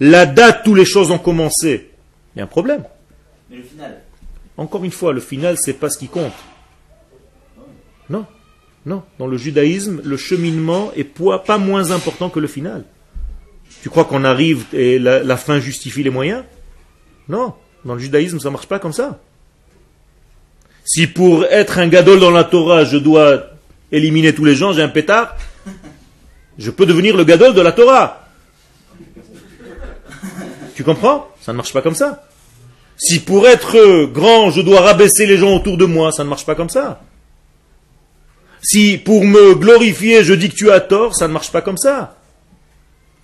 [0.00, 1.90] la date où les choses ont commencé,
[2.34, 2.84] il y a un problème.
[3.50, 4.02] Mais le final
[4.56, 6.34] Encore une fois, le final, c'est pas ce qui compte.
[8.10, 8.26] Non,
[8.84, 9.02] non.
[9.18, 12.84] Dans le judaïsme, le cheminement est pas moins important que le final.
[13.82, 16.44] Tu crois qu'on arrive et la, fin justifie les moyens?
[17.28, 17.54] Non.
[17.84, 19.20] Dans le judaïsme, ça ne marche pas comme ça.
[20.86, 23.50] Si pour être un gadol dans la Torah, je dois
[23.90, 25.36] éliminer tous les gens, j'ai un pétard,
[26.58, 28.28] je peux devenir le gadol de la Torah.
[30.76, 31.28] Tu comprends?
[31.40, 32.28] Ça ne marche pas comme ça.
[32.96, 36.46] Si pour être grand, je dois rabaisser les gens autour de moi, ça ne marche
[36.46, 37.02] pas comme ça.
[38.62, 41.76] Si pour me glorifier, je dis que tu as tort, ça ne marche pas comme
[41.76, 42.16] ça.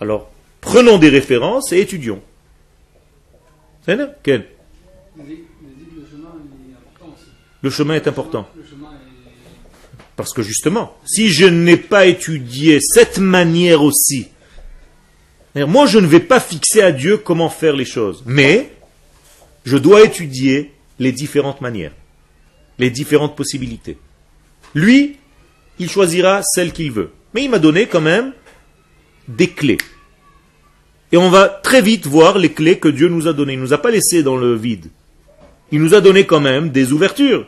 [0.00, 2.20] Alors, prenons des références et étudions.
[3.86, 4.46] C'est Quel
[7.62, 8.48] Le chemin est important.
[10.16, 14.28] Parce que justement, si je n'ai pas étudié cette manière aussi,
[15.54, 18.72] moi je ne vais pas fixer à Dieu comment faire les choses, mais
[19.64, 21.92] je dois étudier les différentes manières,
[22.78, 23.96] les différentes possibilités.
[24.74, 25.16] Lui,
[25.78, 27.10] il choisira celle qu'il veut.
[27.34, 28.32] Mais il m'a donné quand même
[29.28, 29.78] des clés.
[31.10, 33.54] Et on va très vite voir les clés que Dieu nous a données.
[33.54, 34.86] Il ne nous a pas laissés dans le vide.
[35.70, 37.46] Il nous a donné quand même des ouvertures.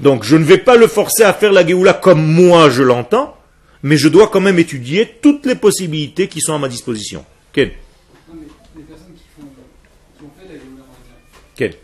[0.00, 3.36] Donc je ne vais pas le forcer à faire la Géoula comme moi je l'entends,
[3.82, 7.24] mais je dois quand même étudier toutes les possibilités qui sont à ma disposition.
[7.52, 7.72] Quel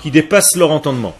[0.00, 1.16] qui dépassent leur entendement.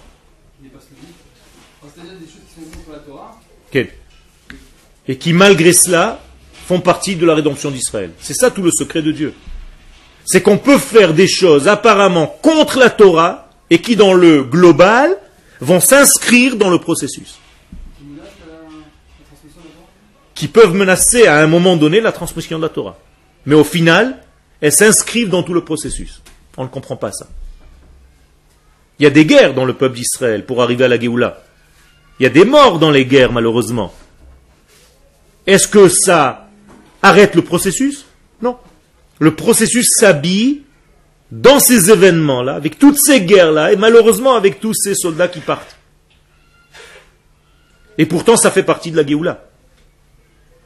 [5.09, 6.21] Et qui, malgré cela,
[6.67, 8.11] font partie de la rédemption d'Israël.
[8.21, 9.33] C'est ça tout le secret de Dieu.
[10.27, 15.17] C'est qu'on peut faire des choses apparemment contre la Torah et qui, dans le global,
[15.61, 17.39] vont s'inscrire dans le processus.
[20.35, 22.97] Qui peuvent menacer à un moment donné la transmission de la Torah.
[23.45, 24.23] Mais au final,
[24.61, 26.23] elles s'inscrivent dans tout le processus.
[26.57, 27.27] On ne comprend pas ça.
[28.99, 31.43] Il y a des guerres dans le peuple d'Israël pour arriver à la Géoula.
[32.19, 33.95] Il y a des morts dans les guerres, malheureusement.
[35.47, 36.49] Est-ce que ça
[37.01, 38.05] arrête le processus?
[38.43, 38.57] Non.
[39.21, 40.63] Le processus s'habille
[41.31, 45.77] dans ces événements-là, avec toutes ces guerres-là, et malheureusement avec tous ces soldats qui partent.
[47.99, 49.45] Et pourtant, ça fait partie de la Géoula.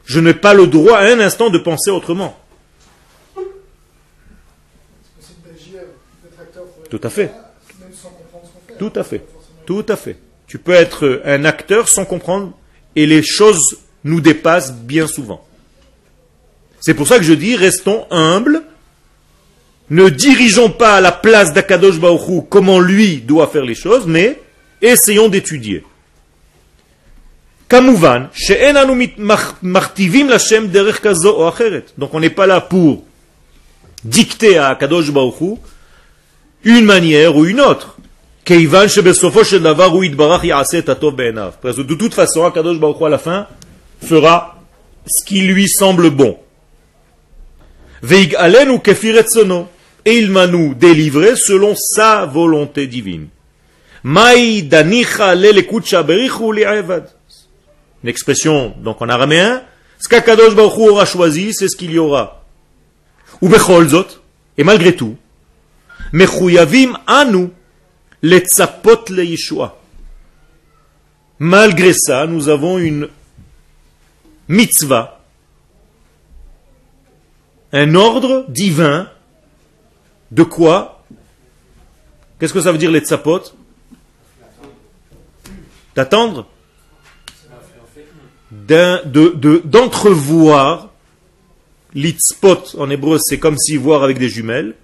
[0.05, 2.39] Je n'ai pas le droit à un instant de penser autrement.
[6.91, 7.33] Tout à fait.
[8.79, 9.25] Tout à fait.
[9.65, 10.19] Tout à fait.
[10.47, 12.53] Tu peux être un acteur sans comprendre
[12.95, 15.47] et les choses nous dépassent bien souvent.
[16.81, 18.63] C'est pour ça que je dis restons humbles,
[19.93, 24.41] ne dirigeons pas à la place d'Akadosh Baruch comment lui doit faire les choses, mais
[24.81, 25.85] essayons d'étudier.
[31.99, 33.05] Donc on n'est pas là pour
[34.03, 35.59] dicter à Akadosh Baruch
[36.65, 37.99] une manière ou une autre.
[38.47, 38.57] De
[41.95, 43.47] toute façon, Akadosh Baruch à la fin
[44.03, 44.59] fera
[45.07, 46.39] ce qui lui semble bon.
[50.05, 53.29] Et il m'a nous délivré selon sa volonté divine.
[54.05, 54.29] Une
[58.05, 59.63] expression donc en araméen,
[60.01, 62.45] ce qu'Akadosh Baruch aura choisi, c'est ce qu'il y aura.
[63.41, 63.49] Ou
[64.59, 65.17] et malgré tout,
[66.13, 67.49] mechuyavim anu
[68.23, 69.81] Letzapot le Yeshua.
[71.41, 73.09] Malgré ça, nous avons une
[74.47, 75.21] mitzvah,
[77.73, 79.09] un ordre divin
[80.33, 81.05] de quoi
[82.39, 83.41] Qu'est-ce que ça veut dire les tzapot
[85.95, 86.47] D'attendre
[88.51, 90.89] D'entrevoir.
[91.95, 94.75] L'itzpot en hébreu, c'est comme si voir avec des jumelles.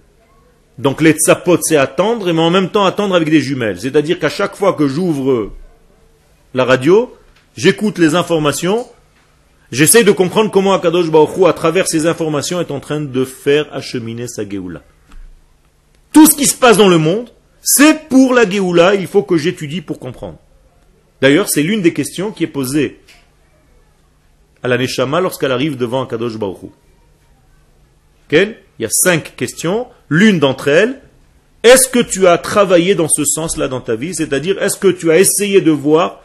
[0.76, 3.80] Donc les tzapot, c'est attendre, mais en même temps attendre avec des jumelles.
[3.80, 5.50] C'est-à-dire qu'à chaque fois que j'ouvre
[6.52, 7.16] la radio,
[7.56, 8.86] j'écoute les informations,
[9.70, 13.66] J'essaie de comprendre comment Akadosh Baruch à travers ces informations, est en train de faire
[13.70, 14.80] acheminer sa Géoula.
[16.12, 17.30] Tout ce qui se passe dans le monde,
[17.62, 20.38] c'est pour la Géoula, il faut que j'étudie pour comprendre.
[21.20, 23.00] D'ailleurs, c'est l'une des questions qui est posée
[24.62, 26.70] à la Neshama lorsqu'elle arrive devant Akadosh Baruch
[28.32, 29.86] Il y a cinq questions.
[30.08, 31.00] L'une d'entre elles,
[31.62, 34.14] est-ce que tu as travaillé dans ce sens-là dans ta vie?
[34.14, 36.22] C'est-à-dire, est-ce que tu as essayé de voir,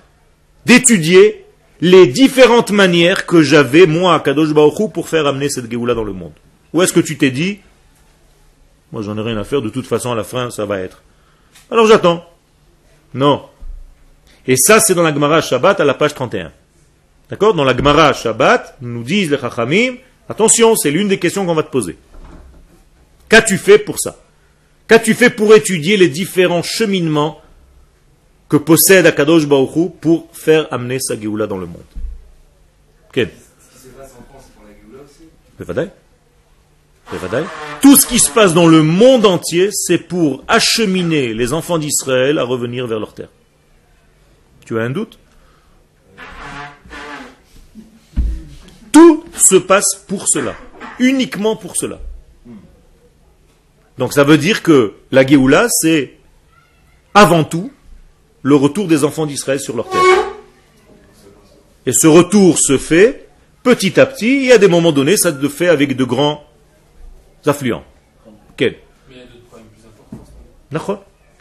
[0.65, 1.45] d'étudier
[1.81, 4.53] les différentes manières que j'avais, moi, à Kadosh
[4.93, 6.33] pour faire amener cette Géoula dans le monde?
[6.73, 7.59] Ou est-ce que tu t'es dit,
[8.93, 11.01] moi j'en ai rien à faire, de toute façon à la fin ça va être.
[11.69, 12.23] Alors j'attends.
[13.13, 13.49] Non.
[14.47, 16.51] Et ça c'est dans la Gemara Shabbat à la page 31.
[17.29, 17.55] D'accord?
[17.55, 19.95] Dans la Gemara Shabbat, nous disent les Chachamim,
[20.29, 21.97] attention, c'est l'une des questions qu'on va te poser.
[23.27, 24.17] Qu'as-tu fait pour ça?
[24.87, 27.41] Qu'as-tu fait pour étudier les différents cheminements
[28.47, 31.81] que possède Akadosh Baruchou pour faire amener sa Géoula dans le monde?
[33.11, 33.31] Quel
[37.81, 42.39] Tout ce qui se passe dans le monde entier, c'est pour acheminer les enfants d'Israël
[42.39, 43.29] à revenir vers leur terre.
[44.65, 45.19] Tu as un doute?
[48.91, 50.55] Tout se passe pour cela,
[50.99, 51.99] uniquement pour cela.
[53.97, 56.17] Donc ça veut dire que la Géoula, c'est
[57.13, 57.71] avant tout
[58.41, 60.01] le retour des enfants d'Israël sur leur terre.
[61.85, 63.27] Et ce retour se fait
[63.63, 66.43] petit à petit, et à des moments donnés, ça se fait avec de grands
[67.45, 67.83] affluents.
[68.57, 68.77] Quel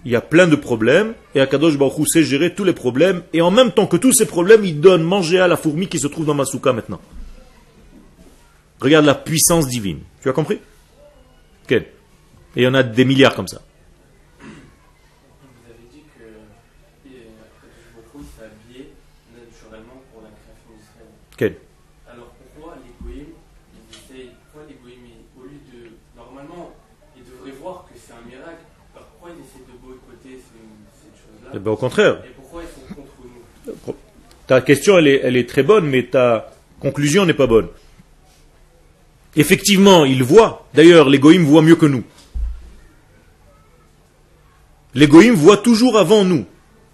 [0.05, 3.41] il y a plein de problèmes, et Akadosh Baruch sait gérer tous les problèmes, et
[3.41, 6.09] en même temps que tous ces problèmes, il donne manger à la fourmi qui se
[6.09, 7.01] trouve dans Masuka maintenant.
[8.81, 10.01] Regarde la puissance divine.
[10.21, 10.59] Tu as compris?
[11.69, 11.87] Quel Et
[12.57, 13.63] il y en a des milliards comme ça.
[22.07, 23.35] Alors pourquoi les goïms,
[23.75, 26.73] ils essayent, pourquoi les goïms, au lieu de, normalement,
[27.17, 28.63] ils devraient voir que c'est un miracle,
[28.95, 32.23] alors pourquoi ils essaient de boycotter cette chose-là Eh ben, au contraire.
[32.25, 33.95] Et pourquoi ils sont contre nous
[34.47, 37.69] Ta question, elle est, elle est très bonne, mais ta conclusion n'est pas bonne.
[39.37, 40.67] Effectivement, ils voient.
[40.75, 42.05] D'ailleurs, les goïms voient mieux que nous.
[44.95, 46.45] Les goïms voient toujours avant nous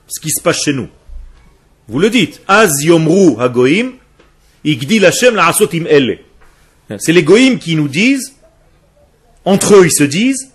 [0.07, 0.89] ce qui se passe chez nous.
[1.89, 2.41] Vous le dites.
[2.47, 3.93] Az yomru hagoim
[6.99, 8.35] c'est les goïms qui nous disent,
[9.45, 10.51] entre eux ils se disent,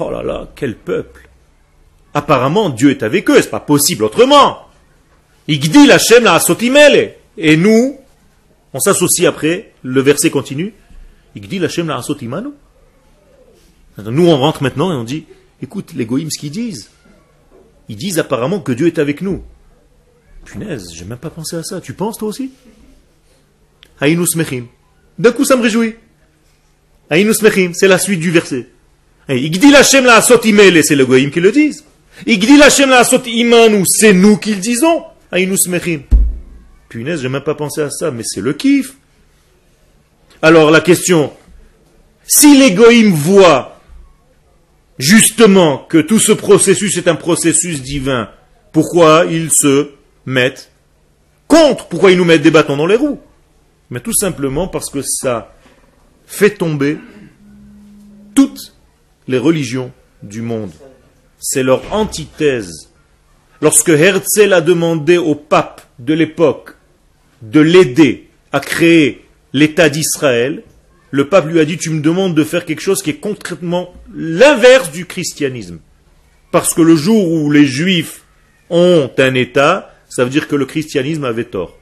[0.00, 1.28] oh là là, quel peuple.
[2.14, 4.66] Apparemment Dieu est avec eux, c'est pas possible autrement.
[5.48, 6.40] Igdil Hashem la
[7.36, 7.98] Et nous,
[8.72, 10.74] on s'associe après, le verset continue.
[11.34, 12.02] Igdil Hashem la
[13.98, 15.26] Nous on rentre maintenant et on dit,
[15.62, 16.90] écoute les goïms ce qu'ils disent.
[17.88, 19.42] Ils disent apparemment que Dieu est avec nous.
[20.44, 21.80] Punaise, j'ai même pas pensé à ça.
[21.80, 22.52] Tu penses toi aussi?
[25.18, 25.96] D'un coup, ça me réjouit.
[27.10, 28.68] c'est la suite du verset.
[29.28, 31.84] Igdil Hashem la imele, c'est le goyim qui le disent.
[32.26, 35.04] Igdil Hashem la imanu, c'est nous qui le disons.
[35.30, 36.02] Aïnus mechim.
[36.88, 38.94] Punaise, j'ai même pas pensé à ça, mais c'est le kiff.
[40.42, 41.32] Alors la question,
[42.26, 43.80] si les goïms voient
[44.98, 48.28] justement que tout ce processus est un processus divin,
[48.72, 49.90] pourquoi ils se
[50.26, 50.70] mettent
[51.46, 51.86] contre?
[51.86, 53.20] Pourquoi ils nous mettent des bâtons dans les roues?
[53.90, 55.54] Mais tout simplement parce que ça
[56.26, 56.98] fait tomber
[58.34, 58.74] toutes
[59.30, 60.72] les religions du monde.
[61.38, 62.90] C'est leur antithèse.
[63.62, 66.74] Lorsque Herzl a demandé au pape de l'époque
[67.42, 70.64] de l'aider à créer l'État d'Israël,
[71.10, 73.94] le pape lui a dit, tu me demandes de faire quelque chose qui est concrètement
[74.14, 75.78] l'inverse du christianisme.
[76.50, 78.24] Parce que le jour où les juifs
[78.68, 81.78] ont un État, ça veut dire que le christianisme avait tort.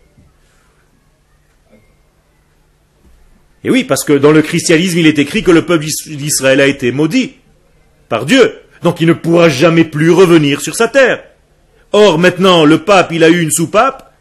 [3.64, 6.66] Et oui, parce que dans le christianisme, il est écrit que le peuple d'Israël a
[6.66, 7.37] été maudit
[8.08, 8.60] par Dieu.
[8.82, 11.24] Donc il ne pourra jamais plus revenir sur sa terre.
[11.92, 14.12] Or, maintenant, le pape, il a eu une soupape,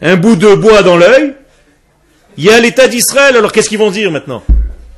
[0.00, 1.34] un bout de bois dans l'œil,
[2.36, 4.42] il y a l'état d'Israël, alors qu'est-ce qu'ils vont dire maintenant?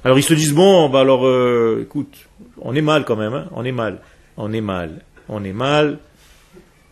[0.05, 2.15] Alors ils se disent, bon, bah alors, euh, écoute,
[2.61, 3.99] on est mal quand même, hein on est mal,
[4.37, 5.99] on est mal, on est mal.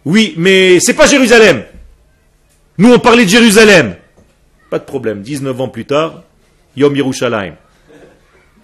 [0.05, 1.65] Oui, mais c'est pas Jérusalem.
[2.79, 3.97] Nous, on parlait de Jérusalem.
[4.71, 5.21] Pas de problème.
[5.21, 6.23] 19 ans plus tard,
[6.77, 7.55] Yom Yerushalayim.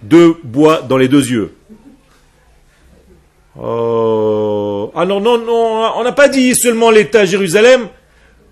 [0.01, 1.53] Deux bois dans les deux yeux.
[3.61, 4.91] Oh.
[4.95, 7.87] Ah non, non, non, on n'a pas dit seulement l'État Jérusalem.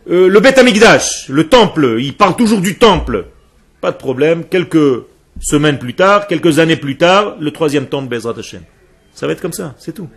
[0.09, 3.25] Euh, le Beth Amikdash, le temple, il parle toujours du temple.
[3.81, 4.45] Pas de problème.
[4.45, 5.03] Quelques
[5.41, 8.63] semaines plus tard, quelques années plus tard, le troisième temple Bezrat Hashem.
[9.13, 10.09] Ça va être comme ça, c'est tout.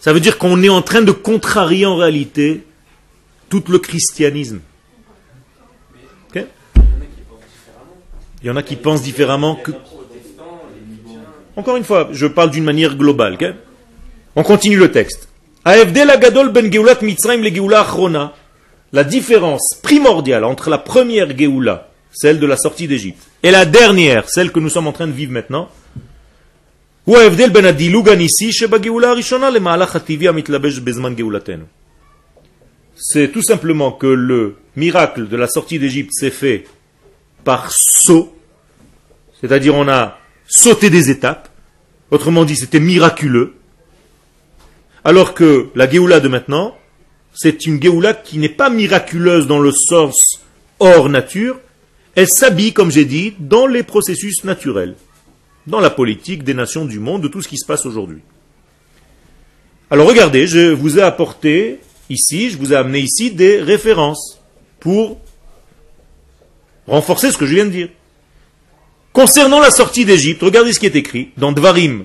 [0.00, 2.64] Ça veut dire qu'on est en train de contrarier en réalité
[3.48, 4.60] tout le christianisme.
[8.46, 9.72] Il y en a qui pensent différemment que...
[11.56, 13.34] Encore une fois, je parle d'une manière globale.
[13.34, 13.54] Okay
[14.36, 15.28] On continue le texte.
[15.64, 15.92] Ben
[18.92, 24.28] la différence primordiale entre la première Géoula, celle de la sortie d'Égypte, et la dernière,
[24.28, 25.68] celle que nous sommes en train de vivre maintenant,
[27.04, 27.28] ben
[32.94, 36.64] c'est tout simplement que le miracle de la sortie d'Égypte s'est fait
[37.42, 38.35] par saut,
[39.40, 41.48] c'est-à-dire on a sauté des étapes,
[42.10, 43.54] autrement dit c'était miraculeux,
[45.04, 46.76] alors que la Géoula de maintenant,
[47.34, 50.40] c'est une Géoula qui n'est pas miraculeuse dans le sens
[50.80, 51.58] hors nature,
[52.14, 54.96] elle s'habille, comme j'ai dit, dans les processus naturels
[55.66, 58.20] dans la politique des nations du monde, de tout ce qui se passe aujourd'hui.
[59.90, 64.40] Alors regardez, je vous ai apporté ici, je vous ai amené ici des références
[64.80, 65.20] pour
[66.86, 67.88] renforcer ce que je viens de dire.
[69.16, 72.04] Concernant la sortie d'Égypte, regardez ce qui est écrit dans Dvarim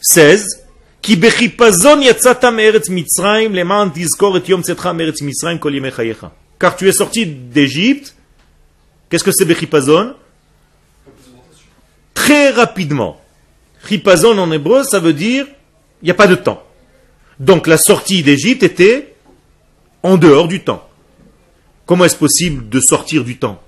[0.00, 0.64] 16.
[6.58, 8.14] Car tu es sorti d'Égypte.
[9.10, 10.14] Qu'est-ce que c'est Bechipazon
[12.14, 13.20] très rapidement.
[13.82, 15.46] Ripazon en hébreu, ça veut dire
[16.00, 16.62] il n'y a pas de temps.
[17.40, 19.14] Donc la sortie d'Égypte était
[20.02, 20.88] en dehors du temps.
[21.84, 23.60] Comment est-ce possible de sortir du temps?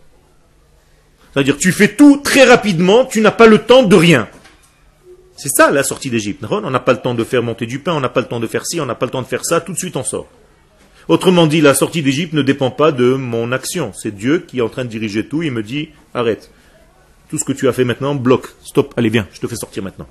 [1.33, 4.28] C'est-à-dire tu fais tout très rapidement, tu n'as pas le temps de rien.
[5.37, 6.45] C'est ça la sortie d'Égypte.
[6.51, 8.41] On n'a pas le temps de faire monter du pain, on n'a pas le temps
[8.41, 10.05] de faire ci, on n'a pas le temps de faire ça, tout de suite on
[10.05, 10.26] sort.
[11.09, 13.93] Autrement dit, la sortie d'Égypte ne dépend pas de mon action.
[13.95, 15.43] C'est Dieu qui est en train de diriger tout.
[15.43, 16.51] Il me dit, arrête.
[17.28, 18.49] Tout ce que tu as fait maintenant, bloque.
[18.62, 20.07] Stop, allez bien, je te fais sortir maintenant.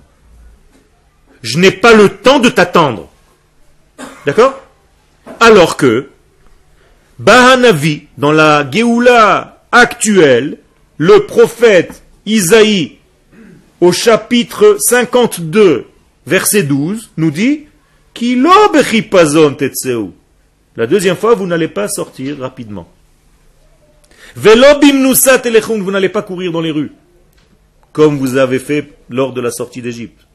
[1.42, 3.10] Je n'ai pas le temps de t'attendre.
[4.26, 4.60] D'accord?
[5.40, 6.10] Alors que,
[7.20, 10.58] Bahanavi, dans la Géoula actuelle,
[11.00, 12.98] le prophète Isaïe,
[13.82, 15.86] au chapitre 52,
[16.28, 17.66] verset 12, nous dit
[20.76, 22.88] La deuxième fois, vous n'allez pas sortir rapidement.
[24.36, 26.92] Vous n'allez pas courir dans les rues
[27.94, 30.28] comme vous avez fait lors de la sortie d'Égypte.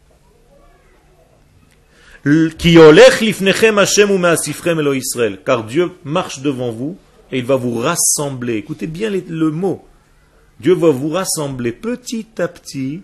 [5.44, 6.96] Car Dieu marche devant vous
[7.30, 8.56] et il va vous rassembler.
[8.56, 9.84] Écoutez bien le mot.
[10.64, 13.02] Dieu va vous rassembler petit à petit.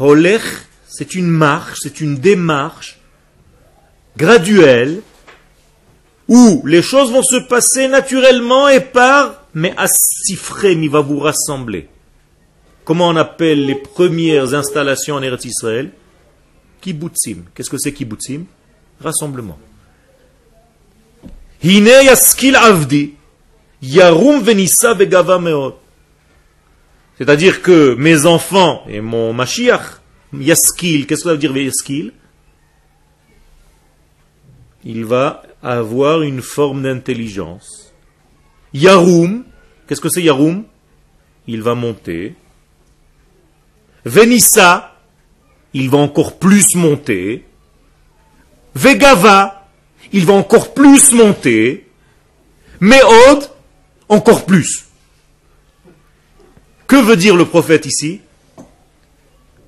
[0.00, 0.42] Holech,
[0.88, 2.98] c'est une marche, c'est une démarche
[4.16, 5.02] graduelle
[6.26, 11.88] où les choses vont se passer naturellement et par, mais Asifrem, il va vous rassembler.
[12.84, 15.92] Comment on appelle les premières installations en Eretz Israël?
[16.80, 17.44] Kibbutzim.
[17.54, 18.46] Qu'est-ce que c'est kibbutzim?
[19.00, 19.60] Rassemblement.
[21.62, 23.14] Avdi,
[23.82, 25.76] yarum venissa begava meot.
[27.18, 30.00] C'est-à-dire que mes enfants et mon Mashiach,
[30.32, 32.12] yaskil, qu'est-ce que ça veut dire yaskil?
[34.84, 37.92] Il va avoir une forme d'intelligence.
[38.72, 39.44] Yarum,
[39.86, 40.64] qu'est-ce que c'est Yarum?
[41.48, 42.34] Il va monter.
[44.04, 44.94] Venissa,
[45.74, 47.44] il va encore plus monter.
[48.74, 49.66] Vegava,
[50.12, 51.86] il va encore plus monter.
[52.80, 53.50] Meod,
[54.08, 54.86] encore plus.
[56.86, 58.20] Que veut dire le prophète ici?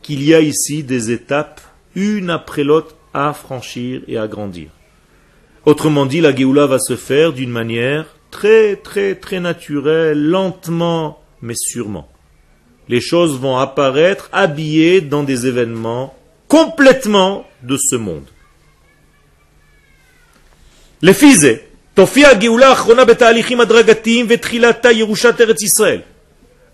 [0.02, 1.60] Qu'il y a ici des étapes,
[1.94, 4.70] une après l'autre, à franchir et à grandir.
[5.66, 11.54] Autrement dit, la Géoula va se faire d'une manière très, très, très naturelle, lentement, mais
[11.56, 12.08] sûrement
[12.90, 16.12] les choses vont apparaître habillées dans des événements
[16.48, 18.26] complètement de ce monde.
[21.00, 21.14] Les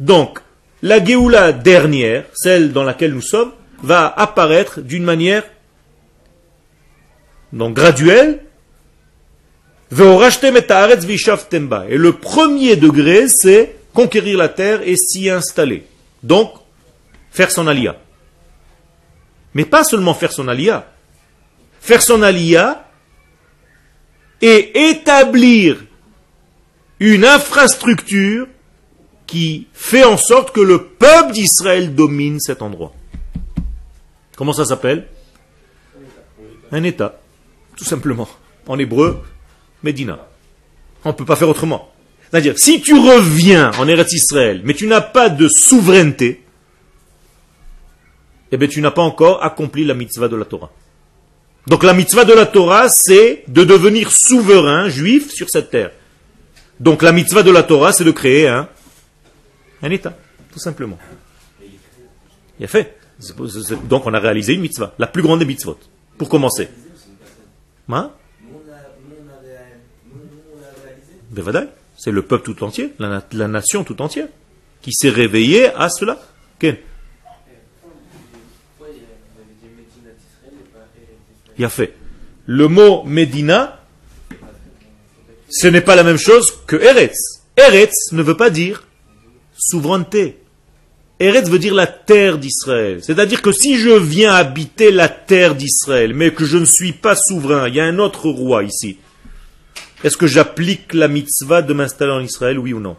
[0.01, 0.39] Donc,
[0.83, 3.53] la Géoula dernière, celle dans laquelle nous sommes,
[3.83, 5.45] va apparaître d'une manière
[7.53, 8.43] donc graduelle.
[9.91, 9.97] Et
[11.97, 15.87] le premier degré, c'est conquérir la terre et s'y installer.
[16.23, 16.53] Donc,
[17.31, 17.97] faire son alia.
[19.55, 20.93] Mais pas seulement faire son alia.
[21.81, 22.86] Faire son alia
[24.41, 25.85] et établir
[27.01, 28.47] une infrastructure
[29.27, 32.93] qui fait en sorte que le peuple d'Israël domine cet endroit.
[34.37, 35.09] Comment ça s'appelle?
[36.71, 37.21] Un État,
[37.77, 38.29] tout simplement.
[38.67, 39.23] En hébreu,
[39.83, 40.27] Medina.
[41.05, 41.93] On ne peut pas faire autrement.
[42.31, 46.43] C'est-à-dire, si tu reviens en Eretz Israël, mais tu n'as pas de souveraineté,
[48.51, 50.71] eh bien, tu n'as pas encore accompli la mitzvah de la Torah.
[51.67, 55.91] Donc la mitzvah de la Torah, c'est de devenir souverain juif sur cette terre.
[56.79, 58.69] Donc la mitzvah de la Torah, c'est de créer un,
[59.83, 60.17] un État,
[60.53, 60.99] tout simplement.
[62.59, 62.97] Il a fait.
[63.85, 65.79] Donc on a réalisé une mitzvah, la plus grande des mitzvot,
[66.19, 66.69] pour commencer.
[67.89, 68.11] Hein
[71.97, 74.29] c'est le peuple tout entier, la, nation tout entière,
[74.83, 76.19] qui s'est réveillée à cela.
[81.59, 81.95] Il a fait.
[82.47, 83.81] Le mot Medina,
[85.49, 87.43] ce n'est pas la même chose que Eretz.
[87.57, 88.85] Eretz ne veut pas dire
[89.57, 90.39] souveraineté.
[91.19, 93.03] Eretz veut dire la terre d'Israël.
[93.03, 97.17] C'est-à-dire que si je viens habiter la terre d'Israël, mais que je ne suis pas
[97.17, 98.99] souverain, il y a un autre roi ici,
[100.05, 102.97] est-ce que j'applique la mitzvah de m'installer en Israël, oui ou non?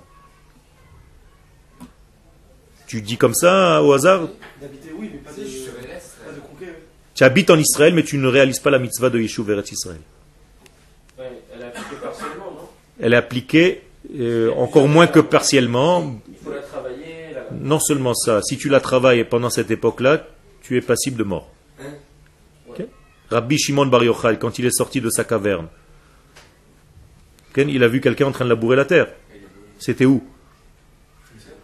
[2.88, 4.30] Tu dis comme ça au hasard?
[7.18, 10.00] Tu habites en Israël, mais tu ne réalises pas la mitzvah de Yeshuv Eretz Israël.
[11.18, 12.70] elle est appliquée partiellement, non?
[13.00, 13.82] Elle est appliquée
[14.20, 16.22] euh, encore moins que partiellement.
[16.30, 17.34] Il faut la travailler.
[17.60, 20.28] Non seulement ça, si tu la travailles pendant cette époque-là,
[20.62, 21.50] tu es passible de mort.
[21.82, 22.84] Hein?
[23.32, 25.70] Rabbi Shimon Bar Yochai, quand il est sorti de sa caverne,
[27.58, 29.08] il a vu quelqu'un en train de labourer la terre.
[29.80, 30.24] C'était où?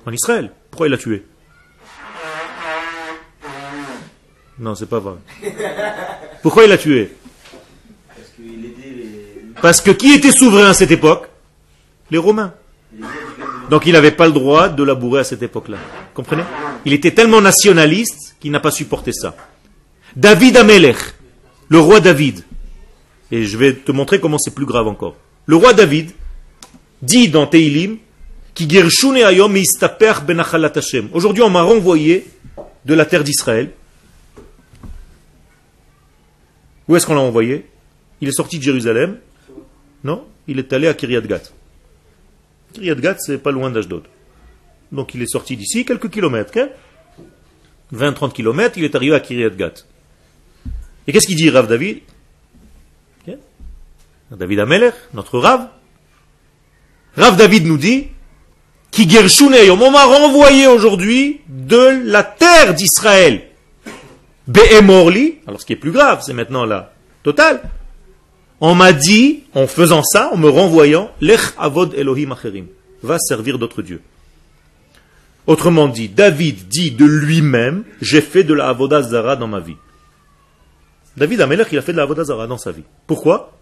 [0.08, 0.52] En Israël.
[0.72, 1.24] Pourquoi il l'a tué?
[4.60, 5.16] Non, c'est pas vrai.
[6.42, 7.12] Pourquoi il l'a tué?
[9.62, 11.30] Parce que qui était souverain à cette époque?
[12.12, 12.54] Les Romains.
[13.70, 15.78] Donc il n'avait pas le droit de labourer à cette époque-là.
[16.14, 16.44] Comprenez?
[16.86, 19.36] Il était tellement nationaliste qu'il n'a pas supporté ça.
[20.16, 20.98] David Amelech,
[21.70, 22.44] le roi David.
[23.32, 25.16] Et je vais te montrer comment c'est plus grave encore.
[25.46, 26.12] Le roi David
[27.02, 27.98] dit dans Teilim
[28.56, 30.44] ben
[31.14, 32.28] Aujourd'hui, on m'a renvoyé
[32.86, 33.72] de la terre d'Israël.
[36.88, 37.66] Où est-ce qu'on l'a envoyé?
[38.22, 39.18] Il est sorti de Jérusalem.
[40.04, 41.44] Non Il est allé à Kiryat Gat.
[42.74, 44.04] Kiryat Gat, c'est pas loin d'Ashdod.
[44.92, 46.58] Donc il est sorti d'ici quelques kilomètres.
[47.94, 49.74] 20-30 kilomètres, il est arrivé à Kiryat Gat.
[51.08, 52.00] Et qu'est-ce qu'il dit, Rav David?
[54.32, 55.68] David Ameler, notre Rav.
[57.16, 58.08] Rav David nous dit
[58.90, 59.08] Qui
[59.70, 63.44] on m'a renvoyé aujourd'hui de la terre d'Israël.
[64.48, 67.62] Be'emorli, alors ce qui est plus grave, c'est maintenant la totale.
[68.60, 72.68] On m'a dit, en faisant ça, en me renvoyant, Lech avod Elohim acherim,
[73.02, 74.02] va servir d'autres dieux.
[75.48, 79.76] Autrement dit, David dit de lui-même, j'ai fait de la avodazara dans ma vie.
[81.18, 82.84] David Ameler, il a fait de la avodazara dans sa vie.
[83.06, 83.58] Pourquoi?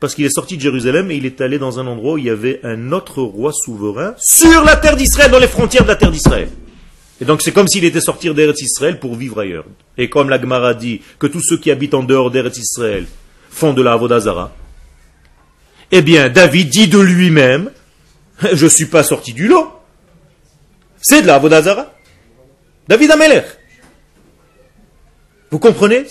[0.00, 2.26] Parce qu'il est sorti de Jérusalem et il est allé dans un endroit où il
[2.26, 5.96] y avait un autre roi souverain sur la terre d'Israël, dans les frontières de la
[5.96, 6.48] terre d'Israël.
[7.20, 9.64] Et donc c'est comme s'il était sorti d'Eretz Israël pour vivre ailleurs.
[9.96, 13.06] Et comme la Gemara dit que tous ceux qui habitent en dehors d'Eretz Israël
[13.50, 14.54] font de la Avodazara,
[15.90, 17.70] eh bien David dit de lui-même,
[18.52, 19.72] je ne suis pas sorti du lot.
[21.00, 21.92] C'est de la Avodazara.
[22.86, 23.42] David Ameler.
[25.50, 26.04] Vous comprenez?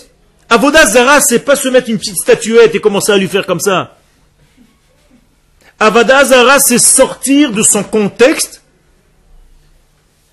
[0.48, 3.96] Avodazara, c'est pas se mettre une petite statuette et commencer à lui faire comme ça.
[5.78, 8.62] Avodazara, c'est sortir de son contexte,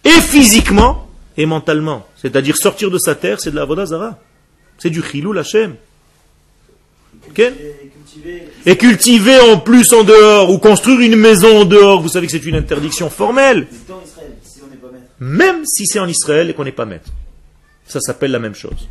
[0.05, 2.07] et physiquement, et mentalement.
[2.15, 4.19] C'est-à-dire sortir de sa terre, c'est de l'Avodazara.
[4.77, 5.75] C'est du chilou Lachem.
[8.65, 12.31] Et cultiver en plus en dehors, ou construire une maison en dehors, vous savez que
[12.31, 13.67] c'est une interdiction formelle.
[15.19, 17.09] Même si c'est en Israël et qu'on n'est pas maître.
[17.87, 18.87] Ça s'appelle la même chose.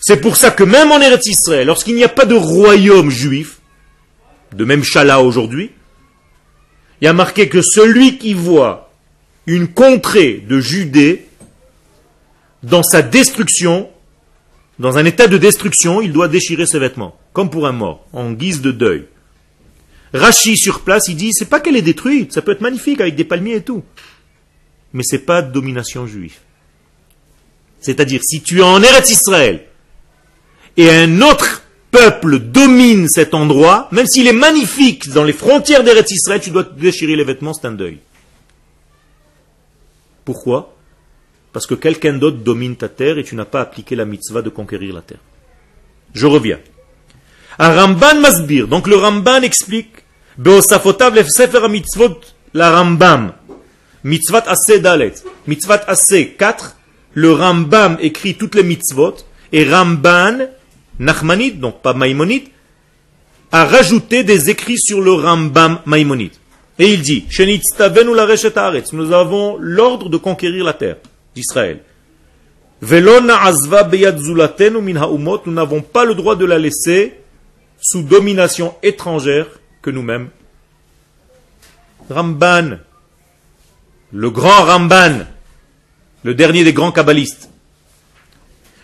[0.00, 3.60] C'est pour ça que même en Eretz Israël, lorsqu'il n'y a pas de royaume juif,
[4.52, 5.70] de même Chala aujourd'hui,
[7.00, 8.90] il y a marqué que celui qui voit
[9.46, 11.26] une contrée de Judée
[12.62, 13.88] dans sa destruction,
[14.78, 18.32] dans un état de destruction, il doit déchirer ses vêtements, comme pour un mort, en
[18.32, 19.06] guise de deuil.
[20.12, 23.14] Rachi sur place, il dit, c'est pas qu'elle est détruite, ça peut être magnifique avec
[23.14, 23.84] des palmiers et tout.
[24.92, 26.36] Mais c'est pas domination juive.
[27.80, 29.64] C'est-à-dire, si tu es en Eretz Israël
[30.76, 31.62] et un autre
[31.96, 36.62] peuple domine cet endroit, même s'il est magnifique dans les frontières d'Eretz Israël, tu dois
[36.62, 37.98] déchirer les vêtements, c'est un deuil.
[40.24, 40.74] Pourquoi?
[41.52, 44.50] Parce que quelqu'un d'autre domine ta terre et tu n'as pas appliqué la mitzvah de
[44.50, 45.20] conquérir la terre.
[46.12, 46.58] Je reviens.
[47.58, 50.04] Un Ramban Masbir, donc le Ramban explique,
[50.38, 52.20] Sefer Mitzvot,
[52.52, 53.32] la Rambam,
[54.04, 55.14] Mitzvat Ase Dalet,
[55.46, 56.76] Mitzvat Ase 4,
[57.14, 59.16] le Rambam écrit toutes les mitzvot,
[59.52, 60.48] et Ramban,
[60.98, 62.48] Nachmanide, donc pas Maïmonide,
[63.52, 66.32] a rajouté des écrits sur le Rambam Maïmonide.
[66.78, 67.26] Et il dit,
[68.92, 70.96] nous avons l'ordre de conquérir la terre
[71.34, 71.80] d'Israël.
[72.82, 73.12] Nous
[75.52, 77.14] n'avons pas le droit de la laisser
[77.80, 79.46] sous domination étrangère
[79.80, 80.28] que nous-mêmes.
[82.10, 82.78] Ramban,
[84.12, 85.26] le grand Ramban,
[86.22, 87.50] le dernier des grands kabbalistes.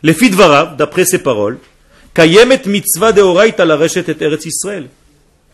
[0.02, 1.58] Les Fidvarav, d'après ses paroles,
[2.14, 3.78] Kayemet mitzvah la
[4.44, 4.88] Israël.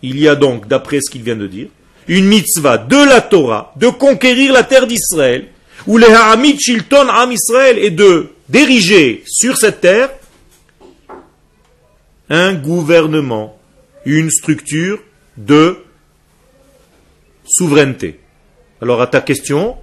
[0.02, 1.68] Il y a donc, d'après ce qu'il vient de dire,
[2.06, 5.48] une mitzvah de la Torah de conquérir la terre d'Israël,
[5.86, 10.10] ou les Ha'amid Shilton Am Israël, et de diriger sur cette terre
[12.30, 13.58] un gouvernement,
[14.04, 15.00] une structure
[15.36, 15.78] de
[17.46, 18.20] souveraineté.
[18.82, 19.76] Alors à ta question,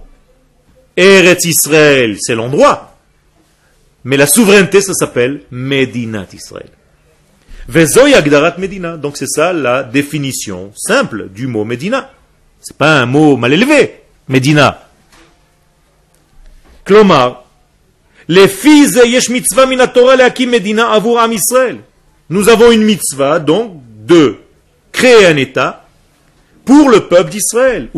[0.96, 2.95] Eretz Israël, c'est l'endroit,
[4.06, 6.68] mais la souveraineté, ça s'appelle Medinat Israël.
[7.66, 8.96] Vezoy Agdarat Medina.
[8.96, 12.12] Donc c'est ça la définition simple du mot Medina.
[12.60, 14.80] C'est pas un mot mal élevé, Medina.
[16.84, 17.46] Klomar,
[18.28, 21.78] les fils yesh mitzvah minatora leakim Medina avur am Israël.
[22.30, 24.36] Nous avons une mitzvah, donc, de
[24.92, 25.84] créer un État
[26.64, 27.88] pour le peuple d'Israël.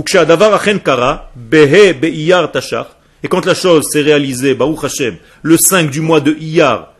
[3.23, 6.95] Et quand la chose s'est réalisée, Baruch Hashem, le 5 du mois de Iyar,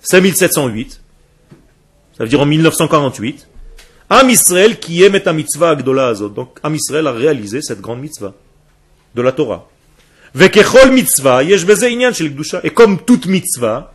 [0.00, 1.00] 5708,
[2.16, 3.48] ça veut dire en 1948,
[4.10, 5.76] Am Israël qui aime ta mitzvah
[6.08, 6.28] azot.
[6.28, 8.34] Donc Am Israël a réalisé cette grande mitzvah
[9.14, 9.68] de la Torah.
[10.34, 11.64] Vekechol mitzvah, yesh
[12.64, 13.92] Et comme toute mitzvah,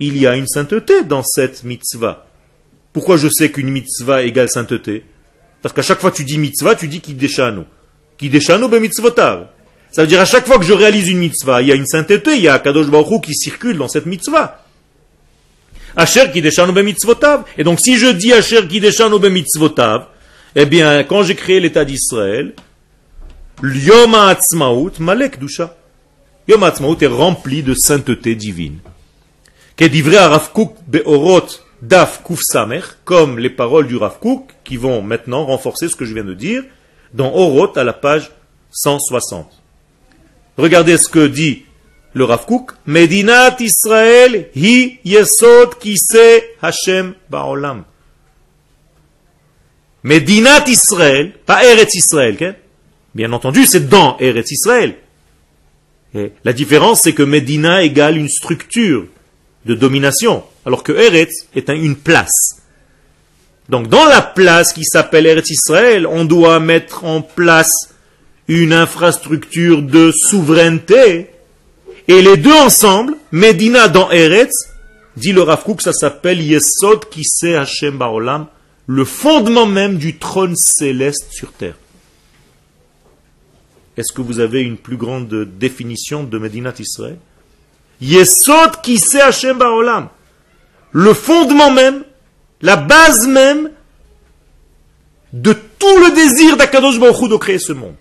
[0.00, 2.26] il y a une sainteté dans cette mitzvah.
[2.92, 5.04] Pourquoi je sais qu'une mitzvah égale sainteté?
[5.60, 7.62] Parce qu'à chaque fois que tu dis mitzvah, tu dis kideshanu.
[8.16, 9.48] Kideshanu be mitzvotav.
[9.90, 11.86] Ça veut dire à chaque fois que je réalise une mitzvah, il y a une
[11.86, 14.64] sainteté, il y a Kadosh Baruch qui circule dans cette mitzvah.
[15.96, 17.44] Asher kideshanu be mitzvotav.
[17.56, 20.06] Et donc si je dis Asher kideshanu be mitzvotav,
[20.54, 22.54] eh bien quand j'ai créé l'État d'Israël,
[23.62, 25.74] Yom Ha'atzmaut malek dusha.
[26.46, 28.78] Yom Ha'atzmaut est rempli de sainteté divine.
[29.76, 31.46] Kedivre Rav Kook be'orot
[31.82, 36.04] Daf Kuf Samer, comme les paroles du Rav Kook, qui vont maintenant renforcer ce que
[36.04, 36.64] je viens de dire,
[37.14, 38.32] dans Orot à la page
[38.72, 39.62] 160.
[40.58, 41.64] Regardez ce que dit
[42.14, 42.72] le Rav Kook.
[42.84, 47.84] Medinat Israël hi yesod kise Hashem ba'olam.
[50.02, 52.56] Medinat Israël, pas Eretz Israël,
[53.14, 54.96] bien entendu, c'est dans Eretz Israël.
[56.44, 59.06] la différence, c'est que Medina égale une structure
[59.64, 62.62] de domination alors que Eretz est une place.
[63.68, 67.94] Donc dans la place qui s'appelle Eretz Israël, on doit mettre en place
[68.48, 71.30] une infrastructure de souveraineté.
[72.08, 74.70] Et les deux ensemble, Medina dans Eretz,
[75.16, 78.46] dit le Rav ça s'appelle Yesod Kiseh Hashem Baolam,
[78.86, 81.76] le fondement même du trône céleste sur terre.
[83.96, 85.28] Est-ce que vous avez une plus grande
[85.58, 87.18] définition de Medina Israël?
[88.00, 90.08] Yesod Kiseh Hashem Baolam
[90.92, 92.04] le fondement même,
[92.62, 93.70] la base même
[95.32, 97.96] de tout le désir d'Akadosh Baruch de créer ce monde.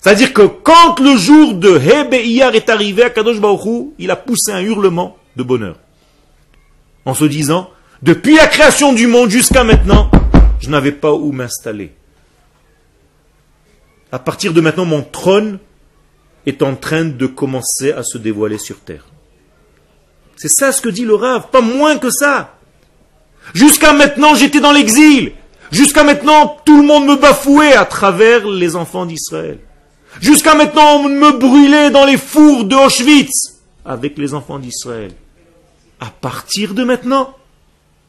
[0.00, 4.60] C'est-à-dire que quand le jour de Iyar est arrivé, Akadosh Baruch il a poussé un
[4.60, 5.76] hurlement de bonheur.
[7.04, 7.70] En se disant,
[8.02, 10.10] depuis la création du monde jusqu'à maintenant,
[10.60, 11.92] je n'avais pas où m'installer.
[14.10, 15.58] À partir de maintenant, mon trône
[16.46, 19.04] est en train de commencer à se dévoiler sur terre.
[20.36, 22.56] C'est ça ce que dit le Rav, pas moins que ça.
[23.52, 25.32] Jusqu'à maintenant, j'étais dans l'exil.
[25.70, 29.58] Jusqu'à maintenant, tout le monde me bafouait à travers les enfants d'Israël.
[30.18, 35.12] Jusqu'à maintenant, on me brûlait dans les fours de Auschwitz avec les enfants d'Israël.
[36.00, 37.36] À partir de maintenant,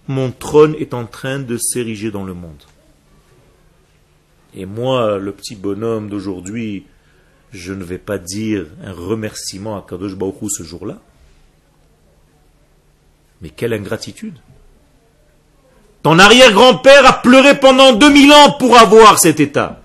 [0.07, 2.63] mon trône est en train de s'ériger dans le monde.
[4.53, 6.85] Et moi, le petit bonhomme d'aujourd'hui,
[7.51, 10.99] je ne vais pas dire un remerciement à Kadosh Baruch ce jour-là.
[13.41, 14.37] Mais quelle ingratitude
[16.03, 19.80] Ton arrière-grand-père a pleuré pendant 2000 ans pour avoir cet état.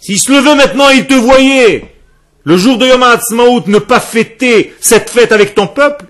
[0.00, 1.94] S'il se levait maintenant il te voyait,
[2.44, 6.06] le jour de Yom HaAtzmaut, ne pas fêter cette fête avec ton peuple,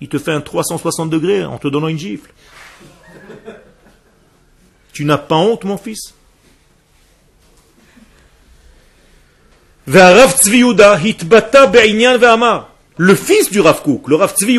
[0.00, 2.32] il te fait un 360 degrés en te donnant une gifle.
[4.92, 6.14] Tu n'as pas honte, mon fils?
[12.96, 14.58] Le fils du Rav Kook, le Rav Tzvi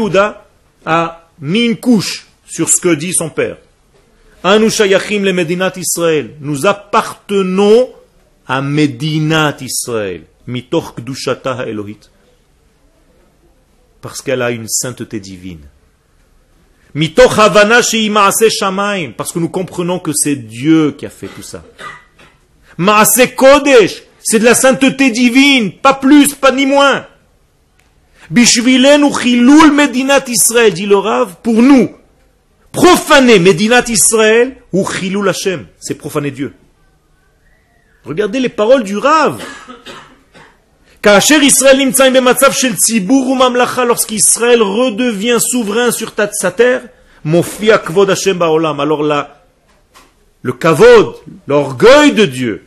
[0.85, 3.57] a mis une couche sur ce que dit son père.
[4.43, 6.35] Le Medinat Israël.
[6.41, 7.89] Nous appartenons
[8.47, 10.23] à Medinat Israël.
[10.47, 12.09] Mitoch Kdushata Elohit.
[14.01, 15.65] Parce qu'elle a une sainteté divine.
[16.93, 19.13] Mitoch Havana Shamaim.
[19.15, 21.63] Parce que nous comprenons que c'est Dieu qui a fait tout ça.
[22.77, 24.03] Maase Kodesh.
[24.19, 25.73] C'est de la sainteté divine.
[25.73, 27.05] Pas plus, pas ni moins.
[28.29, 30.97] Bishvilenu chilul medinat Israël, dit le
[31.43, 31.91] pour nous,
[32.73, 36.53] profaner Medinat Israël ou chilul Hashem, c'est profaner Dieu.
[38.03, 39.41] Regardez les paroles du Rav.
[43.87, 46.81] Lorsqu'Israël redevient souverain sur sa terre,
[47.25, 49.43] alors là,
[50.41, 51.15] le kavod,
[51.47, 52.65] l'orgueil de Dieu,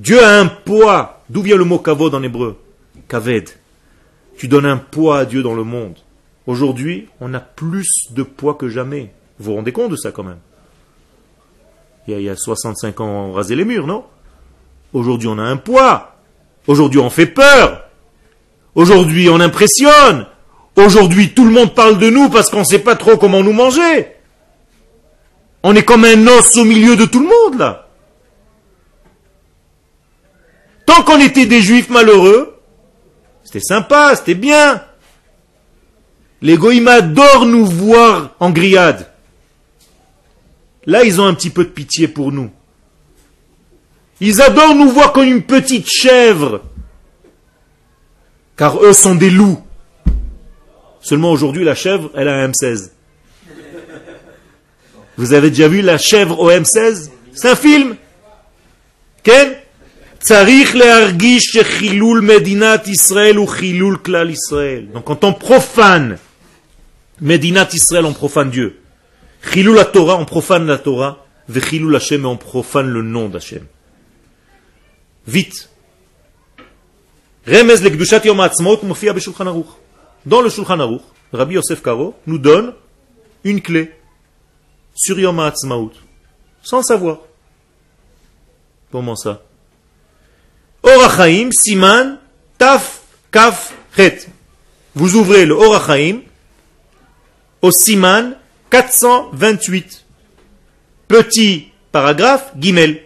[0.00, 1.22] Dieu a un poids.
[1.28, 2.58] D'où vient le mot kavod en hébreu?
[3.08, 3.50] Kaved.
[4.38, 5.98] Tu donnes un poids à Dieu dans le monde.
[6.48, 9.12] Aujourd'hui, on a plus de poids que jamais.
[9.38, 10.38] Vous vous rendez compte de ça quand même?
[12.06, 14.06] Il y, a, 65 ans, on rasait les murs, non?
[14.94, 16.16] Aujourd'hui, on a un poids.
[16.66, 17.90] Aujourd'hui, on fait peur.
[18.74, 20.26] Aujourd'hui, on impressionne.
[20.74, 23.52] Aujourd'hui, tout le monde parle de nous parce qu'on ne sait pas trop comment nous
[23.52, 24.08] manger.
[25.62, 27.88] On est comme un os au milieu de tout le monde, là.
[30.86, 32.58] Tant qu'on était des juifs malheureux,
[33.44, 34.87] c'était sympa, c'était bien.
[36.40, 39.10] Les goïms adorent nous voir en grillade.
[40.86, 42.50] Là, ils ont un petit peu de pitié pour nous.
[44.20, 46.62] Ils adorent nous voir comme une petite chèvre.
[48.56, 49.62] Car eux sont des loups.
[51.00, 52.90] Seulement aujourd'hui, la chèvre, elle a un M16.
[55.16, 57.96] Vous avez déjà vu la chèvre au M16 C'est un film.
[59.22, 59.56] Ken?
[64.92, 66.18] Donc quand on profane
[67.20, 68.80] Medinat Israël, on profane Dieu.
[69.52, 71.24] Chilul la Torah, on profane la Torah.
[71.48, 73.66] Vechilul Hashem, on profane le nom d'Hashem.
[75.26, 75.68] Vite.
[77.46, 79.68] Remez le Gdushat Yom Ha'atzmaut mufia b'Shulchan Aruch.
[80.26, 81.02] Dans le Shulchan Aruch,
[81.32, 82.74] Rabbi Yosef Karo nous donne
[83.44, 83.92] une clé
[84.94, 85.92] sur Yom Ha'atzmaut.
[86.62, 87.20] Sans savoir.
[88.92, 89.42] Comment ça?
[90.82, 92.18] Orachaim, Siman,
[92.58, 94.28] Taf, Kaf, Het.
[94.94, 96.20] Vous ouvrez le Orachaim,
[97.62, 98.36] au Siman
[98.70, 100.04] 428.
[101.08, 103.02] Petit paragraphe, Gimel.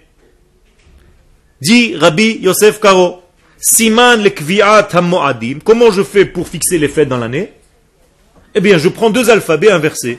[1.61, 3.23] Dit Rabbi Yosef Karo.
[3.59, 5.61] Siman le kvi'at ha-mo'adim.
[5.65, 7.53] Comment je fais pour fixer les fêtes dans l'année?
[8.55, 10.19] Eh bien, je prends deux alphabets inversés.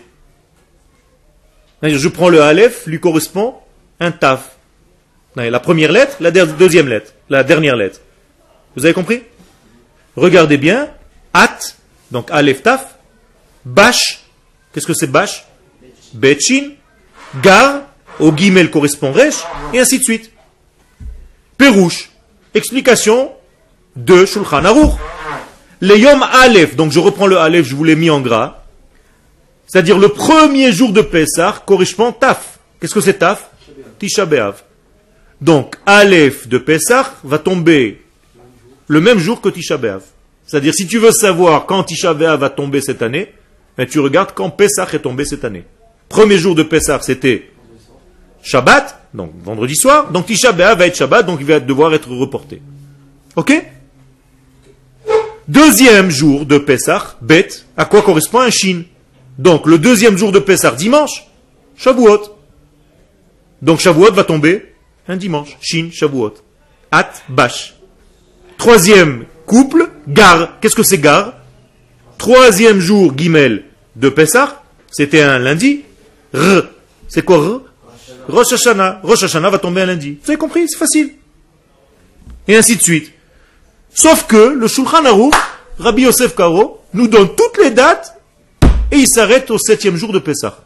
[1.84, 3.55] Je prends le Aleph, lui correspond
[3.99, 4.55] un Taf.
[5.36, 7.99] La première lettre, la deuxième lettre, la dernière lettre.
[8.75, 9.23] Vous avez compris?
[10.15, 10.89] Regardez bien.
[11.34, 11.59] At,
[12.11, 12.97] donc Aleph Taf.
[13.65, 14.22] Bash,
[14.74, 15.45] Qu'est-ce que c'est Bash?
[16.13, 16.71] Betchin,
[17.41, 17.84] Gar,
[18.19, 19.43] au guimel correspond Resh,
[19.74, 20.32] et ainsi de suite.
[21.57, 22.09] Perouche,
[22.53, 23.32] explication
[23.95, 24.93] de Shulchan Aruch.
[25.80, 28.63] Le Yom Aleph, donc je reprends le Aleph, je vous l'ai mis en gras.
[29.67, 32.59] C'est-à-dire le premier jour de Pessah correspond Taf.
[32.80, 33.49] Qu'est-ce que c'est Taf?
[33.99, 34.63] Tisha B'Av.
[35.41, 38.01] Donc Aleph de Pessah va tomber
[38.88, 40.03] le même jour que Tisha B'Av.
[40.45, 43.34] C'est-à-dire si tu veux savoir quand Tisha B'Av va tomber cette année,
[43.78, 45.65] mais tu regardes quand Pessah est tombé cette année.
[46.09, 47.51] Premier jour de Pessah, c'était
[48.41, 50.11] Shabbat, donc vendredi soir.
[50.11, 52.61] Donc Tisha B'Av va être Shabbat, donc il va devoir être reporté.
[53.36, 53.53] Ok?
[55.47, 58.84] Deuxième jour de Pessah, Bet, à quoi correspond un Shin?
[59.38, 61.28] Donc le deuxième jour de Pessah, dimanche,
[61.76, 62.38] Shavuot.
[63.61, 64.74] Donc Shavuot va tomber
[65.07, 65.57] un dimanche.
[65.61, 66.36] Shin, Shavuot.
[66.91, 67.76] At, Bash.
[68.57, 70.59] Troisième couple, Gar.
[70.61, 71.34] Qu'est-ce que c'est Gar?
[72.24, 73.65] Troisième jour, Gimel,
[73.97, 75.82] de Pessah, c'était un lundi.
[76.34, 76.61] R,
[77.09, 77.61] c'est quoi R?
[78.30, 79.01] Rosh Hashanah.
[79.03, 80.19] Rosh Hashanah va tomber un lundi.
[80.24, 80.69] Vous avez compris?
[80.69, 81.15] C'est facile.
[82.47, 83.11] Et ainsi de suite.
[83.93, 85.34] Sauf que le Shulchan Aruch,
[85.78, 88.17] Rabbi Yosef Karo, nous donne toutes les dates
[88.89, 90.63] et il s'arrête au septième jour de Pessah.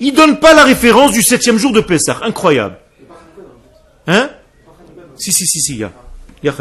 [0.00, 2.18] Il ne donne pas la référence du septième jour de Pessah.
[2.24, 2.76] Incroyable.
[4.06, 4.28] Hein?
[5.16, 5.92] Si, si, si, si, il y a.
[6.42, 6.52] Il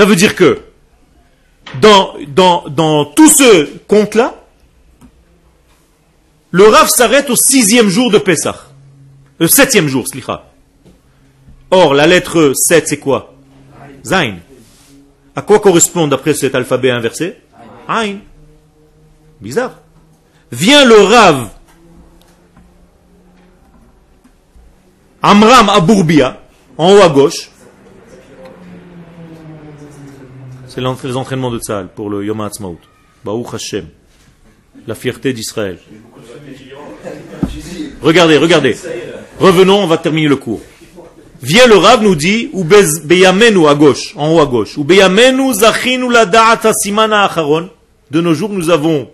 [0.00, 0.62] ça veut dire que
[1.78, 4.34] dans, tout ce compte-là,
[6.52, 8.56] le Rav s'arrête au sixième jour de Pessah.
[9.38, 10.46] Le septième jour, slicha.
[11.70, 13.34] Or, la lettre 7, c'est quoi?
[14.02, 14.36] Zain.
[15.36, 17.36] À quoi correspond d'après cet alphabet inversé
[17.86, 18.20] Ain.
[19.38, 19.80] Bizarre.
[20.50, 21.50] Vient le Rav
[25.22, 26.40] Amram Abourbia,
[26.78, 27.49] en haut à gauche,
[30.72, 32.78] C'est les entraînements de Tzahal pour le Yom HaAtzmaut.
[33.24, 33.86] Baruch Hashem.
[34.86, 35.78] La fierté d'Israël.
[38.00, 38.76] Regardez, regardez.
[39.40, 40.60] Revenons, on va terminer le cours.
[41.42, 45.52] Vient le Rav nous dit, ou beyamenu à gauche, en haut à gauche, ou beyamenu
[45.54, 46.24] zachinu la
[46.72, 47.68] simana acharon.
[48.12, 49.10] De nos jours, nous avons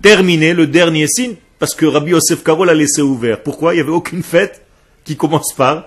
[0.00, 3.42] terminé le dernier signe, parce que Rabbi Yosef Karo l'a laissé ouvert.
[3.42, 3.74] Pourquoi?
[3.74, 4.64] Il n'y avait aucune fête
[5.04, 5.86] qui commence par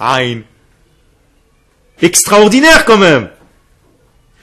[0.00, 0.40] Ain.
[2.00, 3.28] extraordinaire quand même.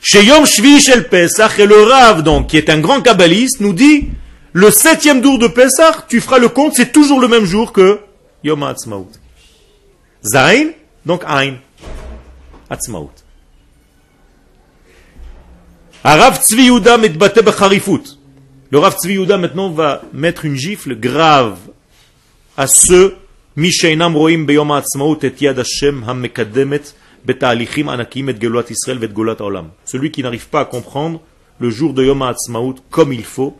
[0.06, 0.80] Chez Yom Shvi
[1.10, 4.10] Pesach, et le Rav, donc, qui est un grand kabbaliste, nous dit,
[4.51, 7.99] le septième jour de Pesach, tu feras le compte, c'est toujours le même jour que
[8.43, 9.10] Yom Ha'atzmaut.
[10.22, 10.72] Zain,
[11.06, 11.56] donc Ein.
[12.70, 13.14] Atzmaut.
[16.04, 18.20] Rav Tzvi Yehuda metbate b'charifut.
[18.72, 21.58] Le Rav Tzvi Yehuda maintenant va mettre une gifle grave
[22.58, 23.16] à ceux
[23.56, 23.70] mi
[24.14, 26.93] roim beyom ha'atzmaut et yad Hashem hamekademet
[27.28, 29.69] Anakim et et Olam.
[29.86, 31.21] Celui qui n'arrive pas à comprendre
[31.59, 33.57] le jour de Yom HaAtzmaut comme il faut,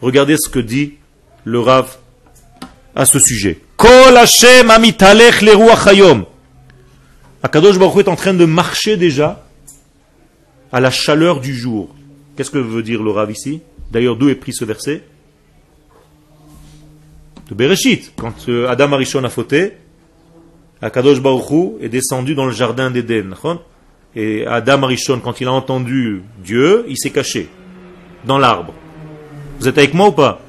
[0.00, 0.94] regardez ce que dit
[1.44, 1.96] le Rav
[2.94, 3.60] à ce sujet.
[3.76, 6.24] Kol Hashem amitalech le ruach hayom.
[7.42, 9.44] Akadosh Baruch est en train de marcher déjà
[10.72, 11.94] à la chaleur du jour.
[12.36, 13.60] Qu'est-ce que veut dire le Rav ici?
[13.90, 15.04] D'ailleurs, d'où est pris ce verset?
[17.48, 18.12] De Bereshit.
[18.16, 19.74] Quand euh, Adam Arishon a fauté,
[20.82, 23.34] Akadosh Baruch Hu est descendu dans le jardin d'Éden.
[24.14, 27.48] Et Adam Arishon, quand il a entendu Dieu, il s'est caché
[28.24, 28.72] dans l'arbre.
[29.58, 30.40] Vous êtes avec moi ou pas?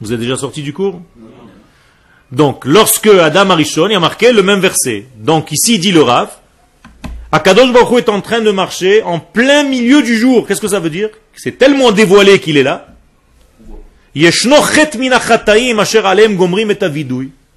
[0.00, 1.00] Vous êtes déjà sorti du cours?
[2.30, 5.06] Donc, lorsque Adam Arishon, il a marqué le même verset.
[5.16, 6.30] Donc ici, dit le Rav,
[7.30, 10.46] Akadosh Baruch est en train de marcher en plein milieu du jour.
[10.46, 11.10] Qu'est-ce que ça veut dire?
[11.34, 12.88] C'est tellement dévoilé qu'il est là.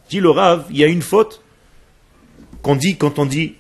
[0.10, 1.42] Dit le Rav, il y a une faute
[2.62, 3.56] qu'on dit quand on dit.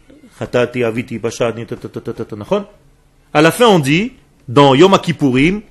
[3.34, 4.12] À la fin on dit
[4.48, 5.62] dans Yom Kippourim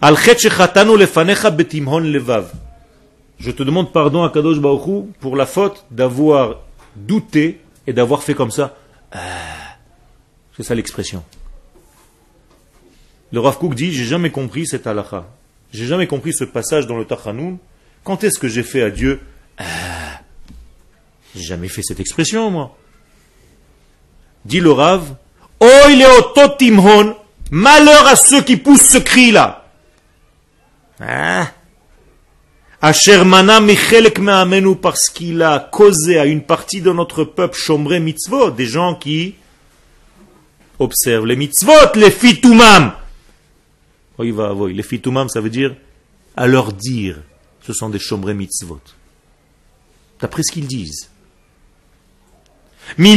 [0.00, 2.52] al levav.
[3.38, 6.60] Je te demande pardon à Kadosh Baruch pour la faute d'avoir
[6.96, 8.76] douté et d'avoir fait comme ça.
[10.56, 11.22] C'est ça l'expression.
[13.30, 15.26] Le Rav Kook dit, j'ai jamais compris cette halakha.
[15.72, 17.58] J'ai jamais compris ce passage dans le Tachanoun.
[18.02, 19.20] Quand est-ce que j'ai fait à Dieu
[19.58, 20.20] ah,
[21.34, 22.76] J'ai jamais fait cette expression, moi.
[24.44, 25.14] Dit le Rav,
[25.60, 25.68] Oi
[27.50, 29.64] malheur à ceux qui poussent ce cri-là.
[31.00, 31.52] Ah.
[32.80, 38.52] Ashermana michelek me'amenu parce qu'il a causé à une partie de notre peuple chombre mitzvot,
[38.52, 39.34] des gens qui
[40.78, 42.92] observent les mitzvot, les fitumam.
[44.18, 44.74] Oui, va, oui.
[44.74, 45.74] Les fitumam, ça veut dire
[46.36, 47.16] à leur dire,
[47.66, 48.80] ce sont des chombre mitzvot.
[50.20, 51.10] D'après ce qu'ils disent.
[52.96, 53.16] Ils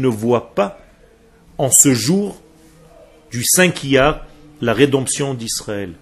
[0.00, 0.78] ne voient pas
[1.56, 2.40] en ce jour
[3.30, 4.26] du Saint a
[4.60, 5.94] la rédemption d'Israël.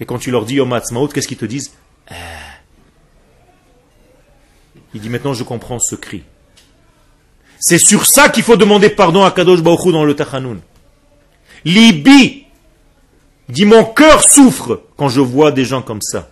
[0.00, 0.78] Et quand tu leur dis Yom
[1.12, 1.72] qu'est-ce qu'ils te disent?
[2.08, 2.14] Ah.
[4.94, 6.24] Il dit maintenant je comprends ce cri.
[7.60, 10.60] C'est sur ça qu'il faut demander pardon à Kadosh Baruch dans le Tachanoun.
[11.64, 12.45] Libi
[13.48, 16.30] dit mon cœur souffre quand je vois des gens comme ça.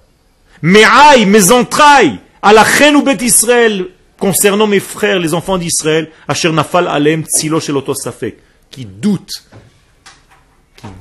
[0.63, 3.89] Mes aïe, mes entrailles, à la ou bet Israël,
[4.19, 8.39] concernant mes frères, les enfants d'Israël, Asher Nafal Alem Tzilo Safek,
[8.71, 9.45] qui doutent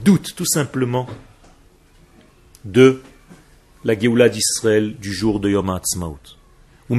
[0.04, 1.08] doute tout simplement
[2.66, 3.02] de
[3.84, 6.18] la Géoula d'Israël du jour de Yom HaAtzmaut.
[6.90, 6.98] Il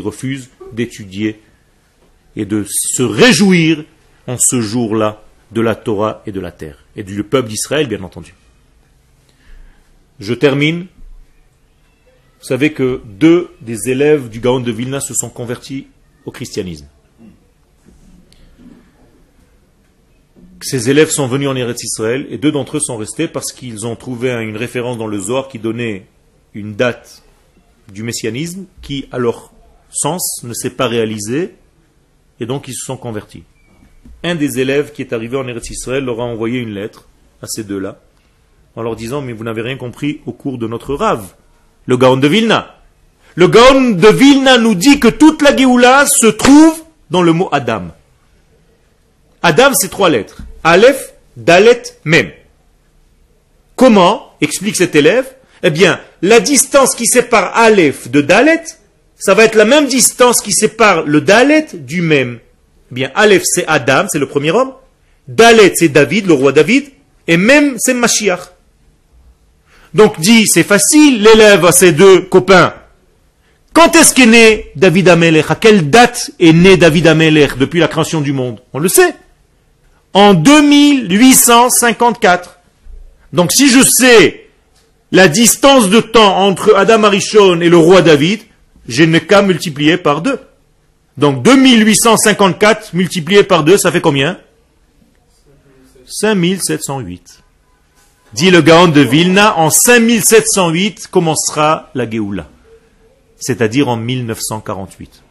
[0.00, 1.40] refuse d'étudier
[2.36, 3.84] et de se réjouir
[4.30, 6.84] en ce jour-là de la Torah et de la terre.
[6.96, 8.34] Et du peuple d'Israël, bien entendu.
[10.20, 10.86] Je termine.
[12.40, 15.88] Vous savez que deux des élèves du Gaon de Vilna se sont convertis
[16.24, 16.86] au christianisme.
[20.62, 23.86] Ces élèves sont venus en Eretz Israël et deux d'entre eux sont restés parce qu'ils
[23.86, 26.06] ont trouvé une référence dans le Zohar qui donnait
[26.54, 27.22] une date
[27.90, 29.52] du messianisme qui, à leur
[29.90, 31.54] sens, ne s'est pas réalisée
[32.40, 33.42] et donc ils se sont convertis.
[34.22, 37.08] Un des élèves qui est arrivé en Eretz Israël leur a envoyé une lettre
[37.42, 37.98] à ces deux-là
[38.76, 41.34] en leur disant Mais vous n'avez rien compris au cours de notre rave,
[41.86, 42.76] le Gaon de Vilna.
[43.34, 47.48] Le Gaon de Vilna nous dit que toute la Géoula se trouve dans le mot
[47.52, 47.88] Adam.
[49.42, 50.42] Adam, c'est trois lettres.
[50.64, 52.30] Aleph, Dalet, Mem.
[53.76, 55.26] Comment explique cet élève?
[55.62, 58.62] Eh bien, la distance qui sépare Aleph de Dalet,
[59.18, 62.38] ça va être la même distance qui sépare le Dalet du Mem.
[62.90, 64.72] Bien, Aleph, c'est Adam, c'est le premier homme.
[65.28, 66.86] Dalet, c'est David, le roi David.
[67.28, 68.40] Et Mem, c'est Mashiach.
[69.94, 72.74] Donc, dit, c'est facile, l'élève a ses deux copains.
[73.72, 75.50] Quand est-ce qu'est né David Amelech?
[75.50, 78.60] À quelle date est né David Amelech depuis la création du monde?
[78.72, 79.14] On le sait
[80.12, 82.58] en 2854.
[83.32, 84.48] Donc si je sais
[85.12, 88.40] la distance de temps entre Adam Arishon et le roi David,
[88.88, 90.40] je n'ai qu'à multiplier par deux.
[91.20, 94.38] Donc 2854 multiplié par deux, ça fait combien?
[96.06, 97.42] 5708.
[98.32, 102.48] Dit le Gaon de Vilna, en 5708 commencera la Géoula,
[103.38, 105.22] c'est-à-dire en 1948.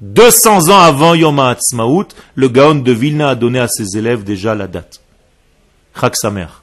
[0.00, 4.56] 200 ans avant Yom HaAtzmaut, le Gaon de Vilna a donné à ses élèves déjà
[4.56, 5.00] la date.
[5.94, 6.59] Chag Samer.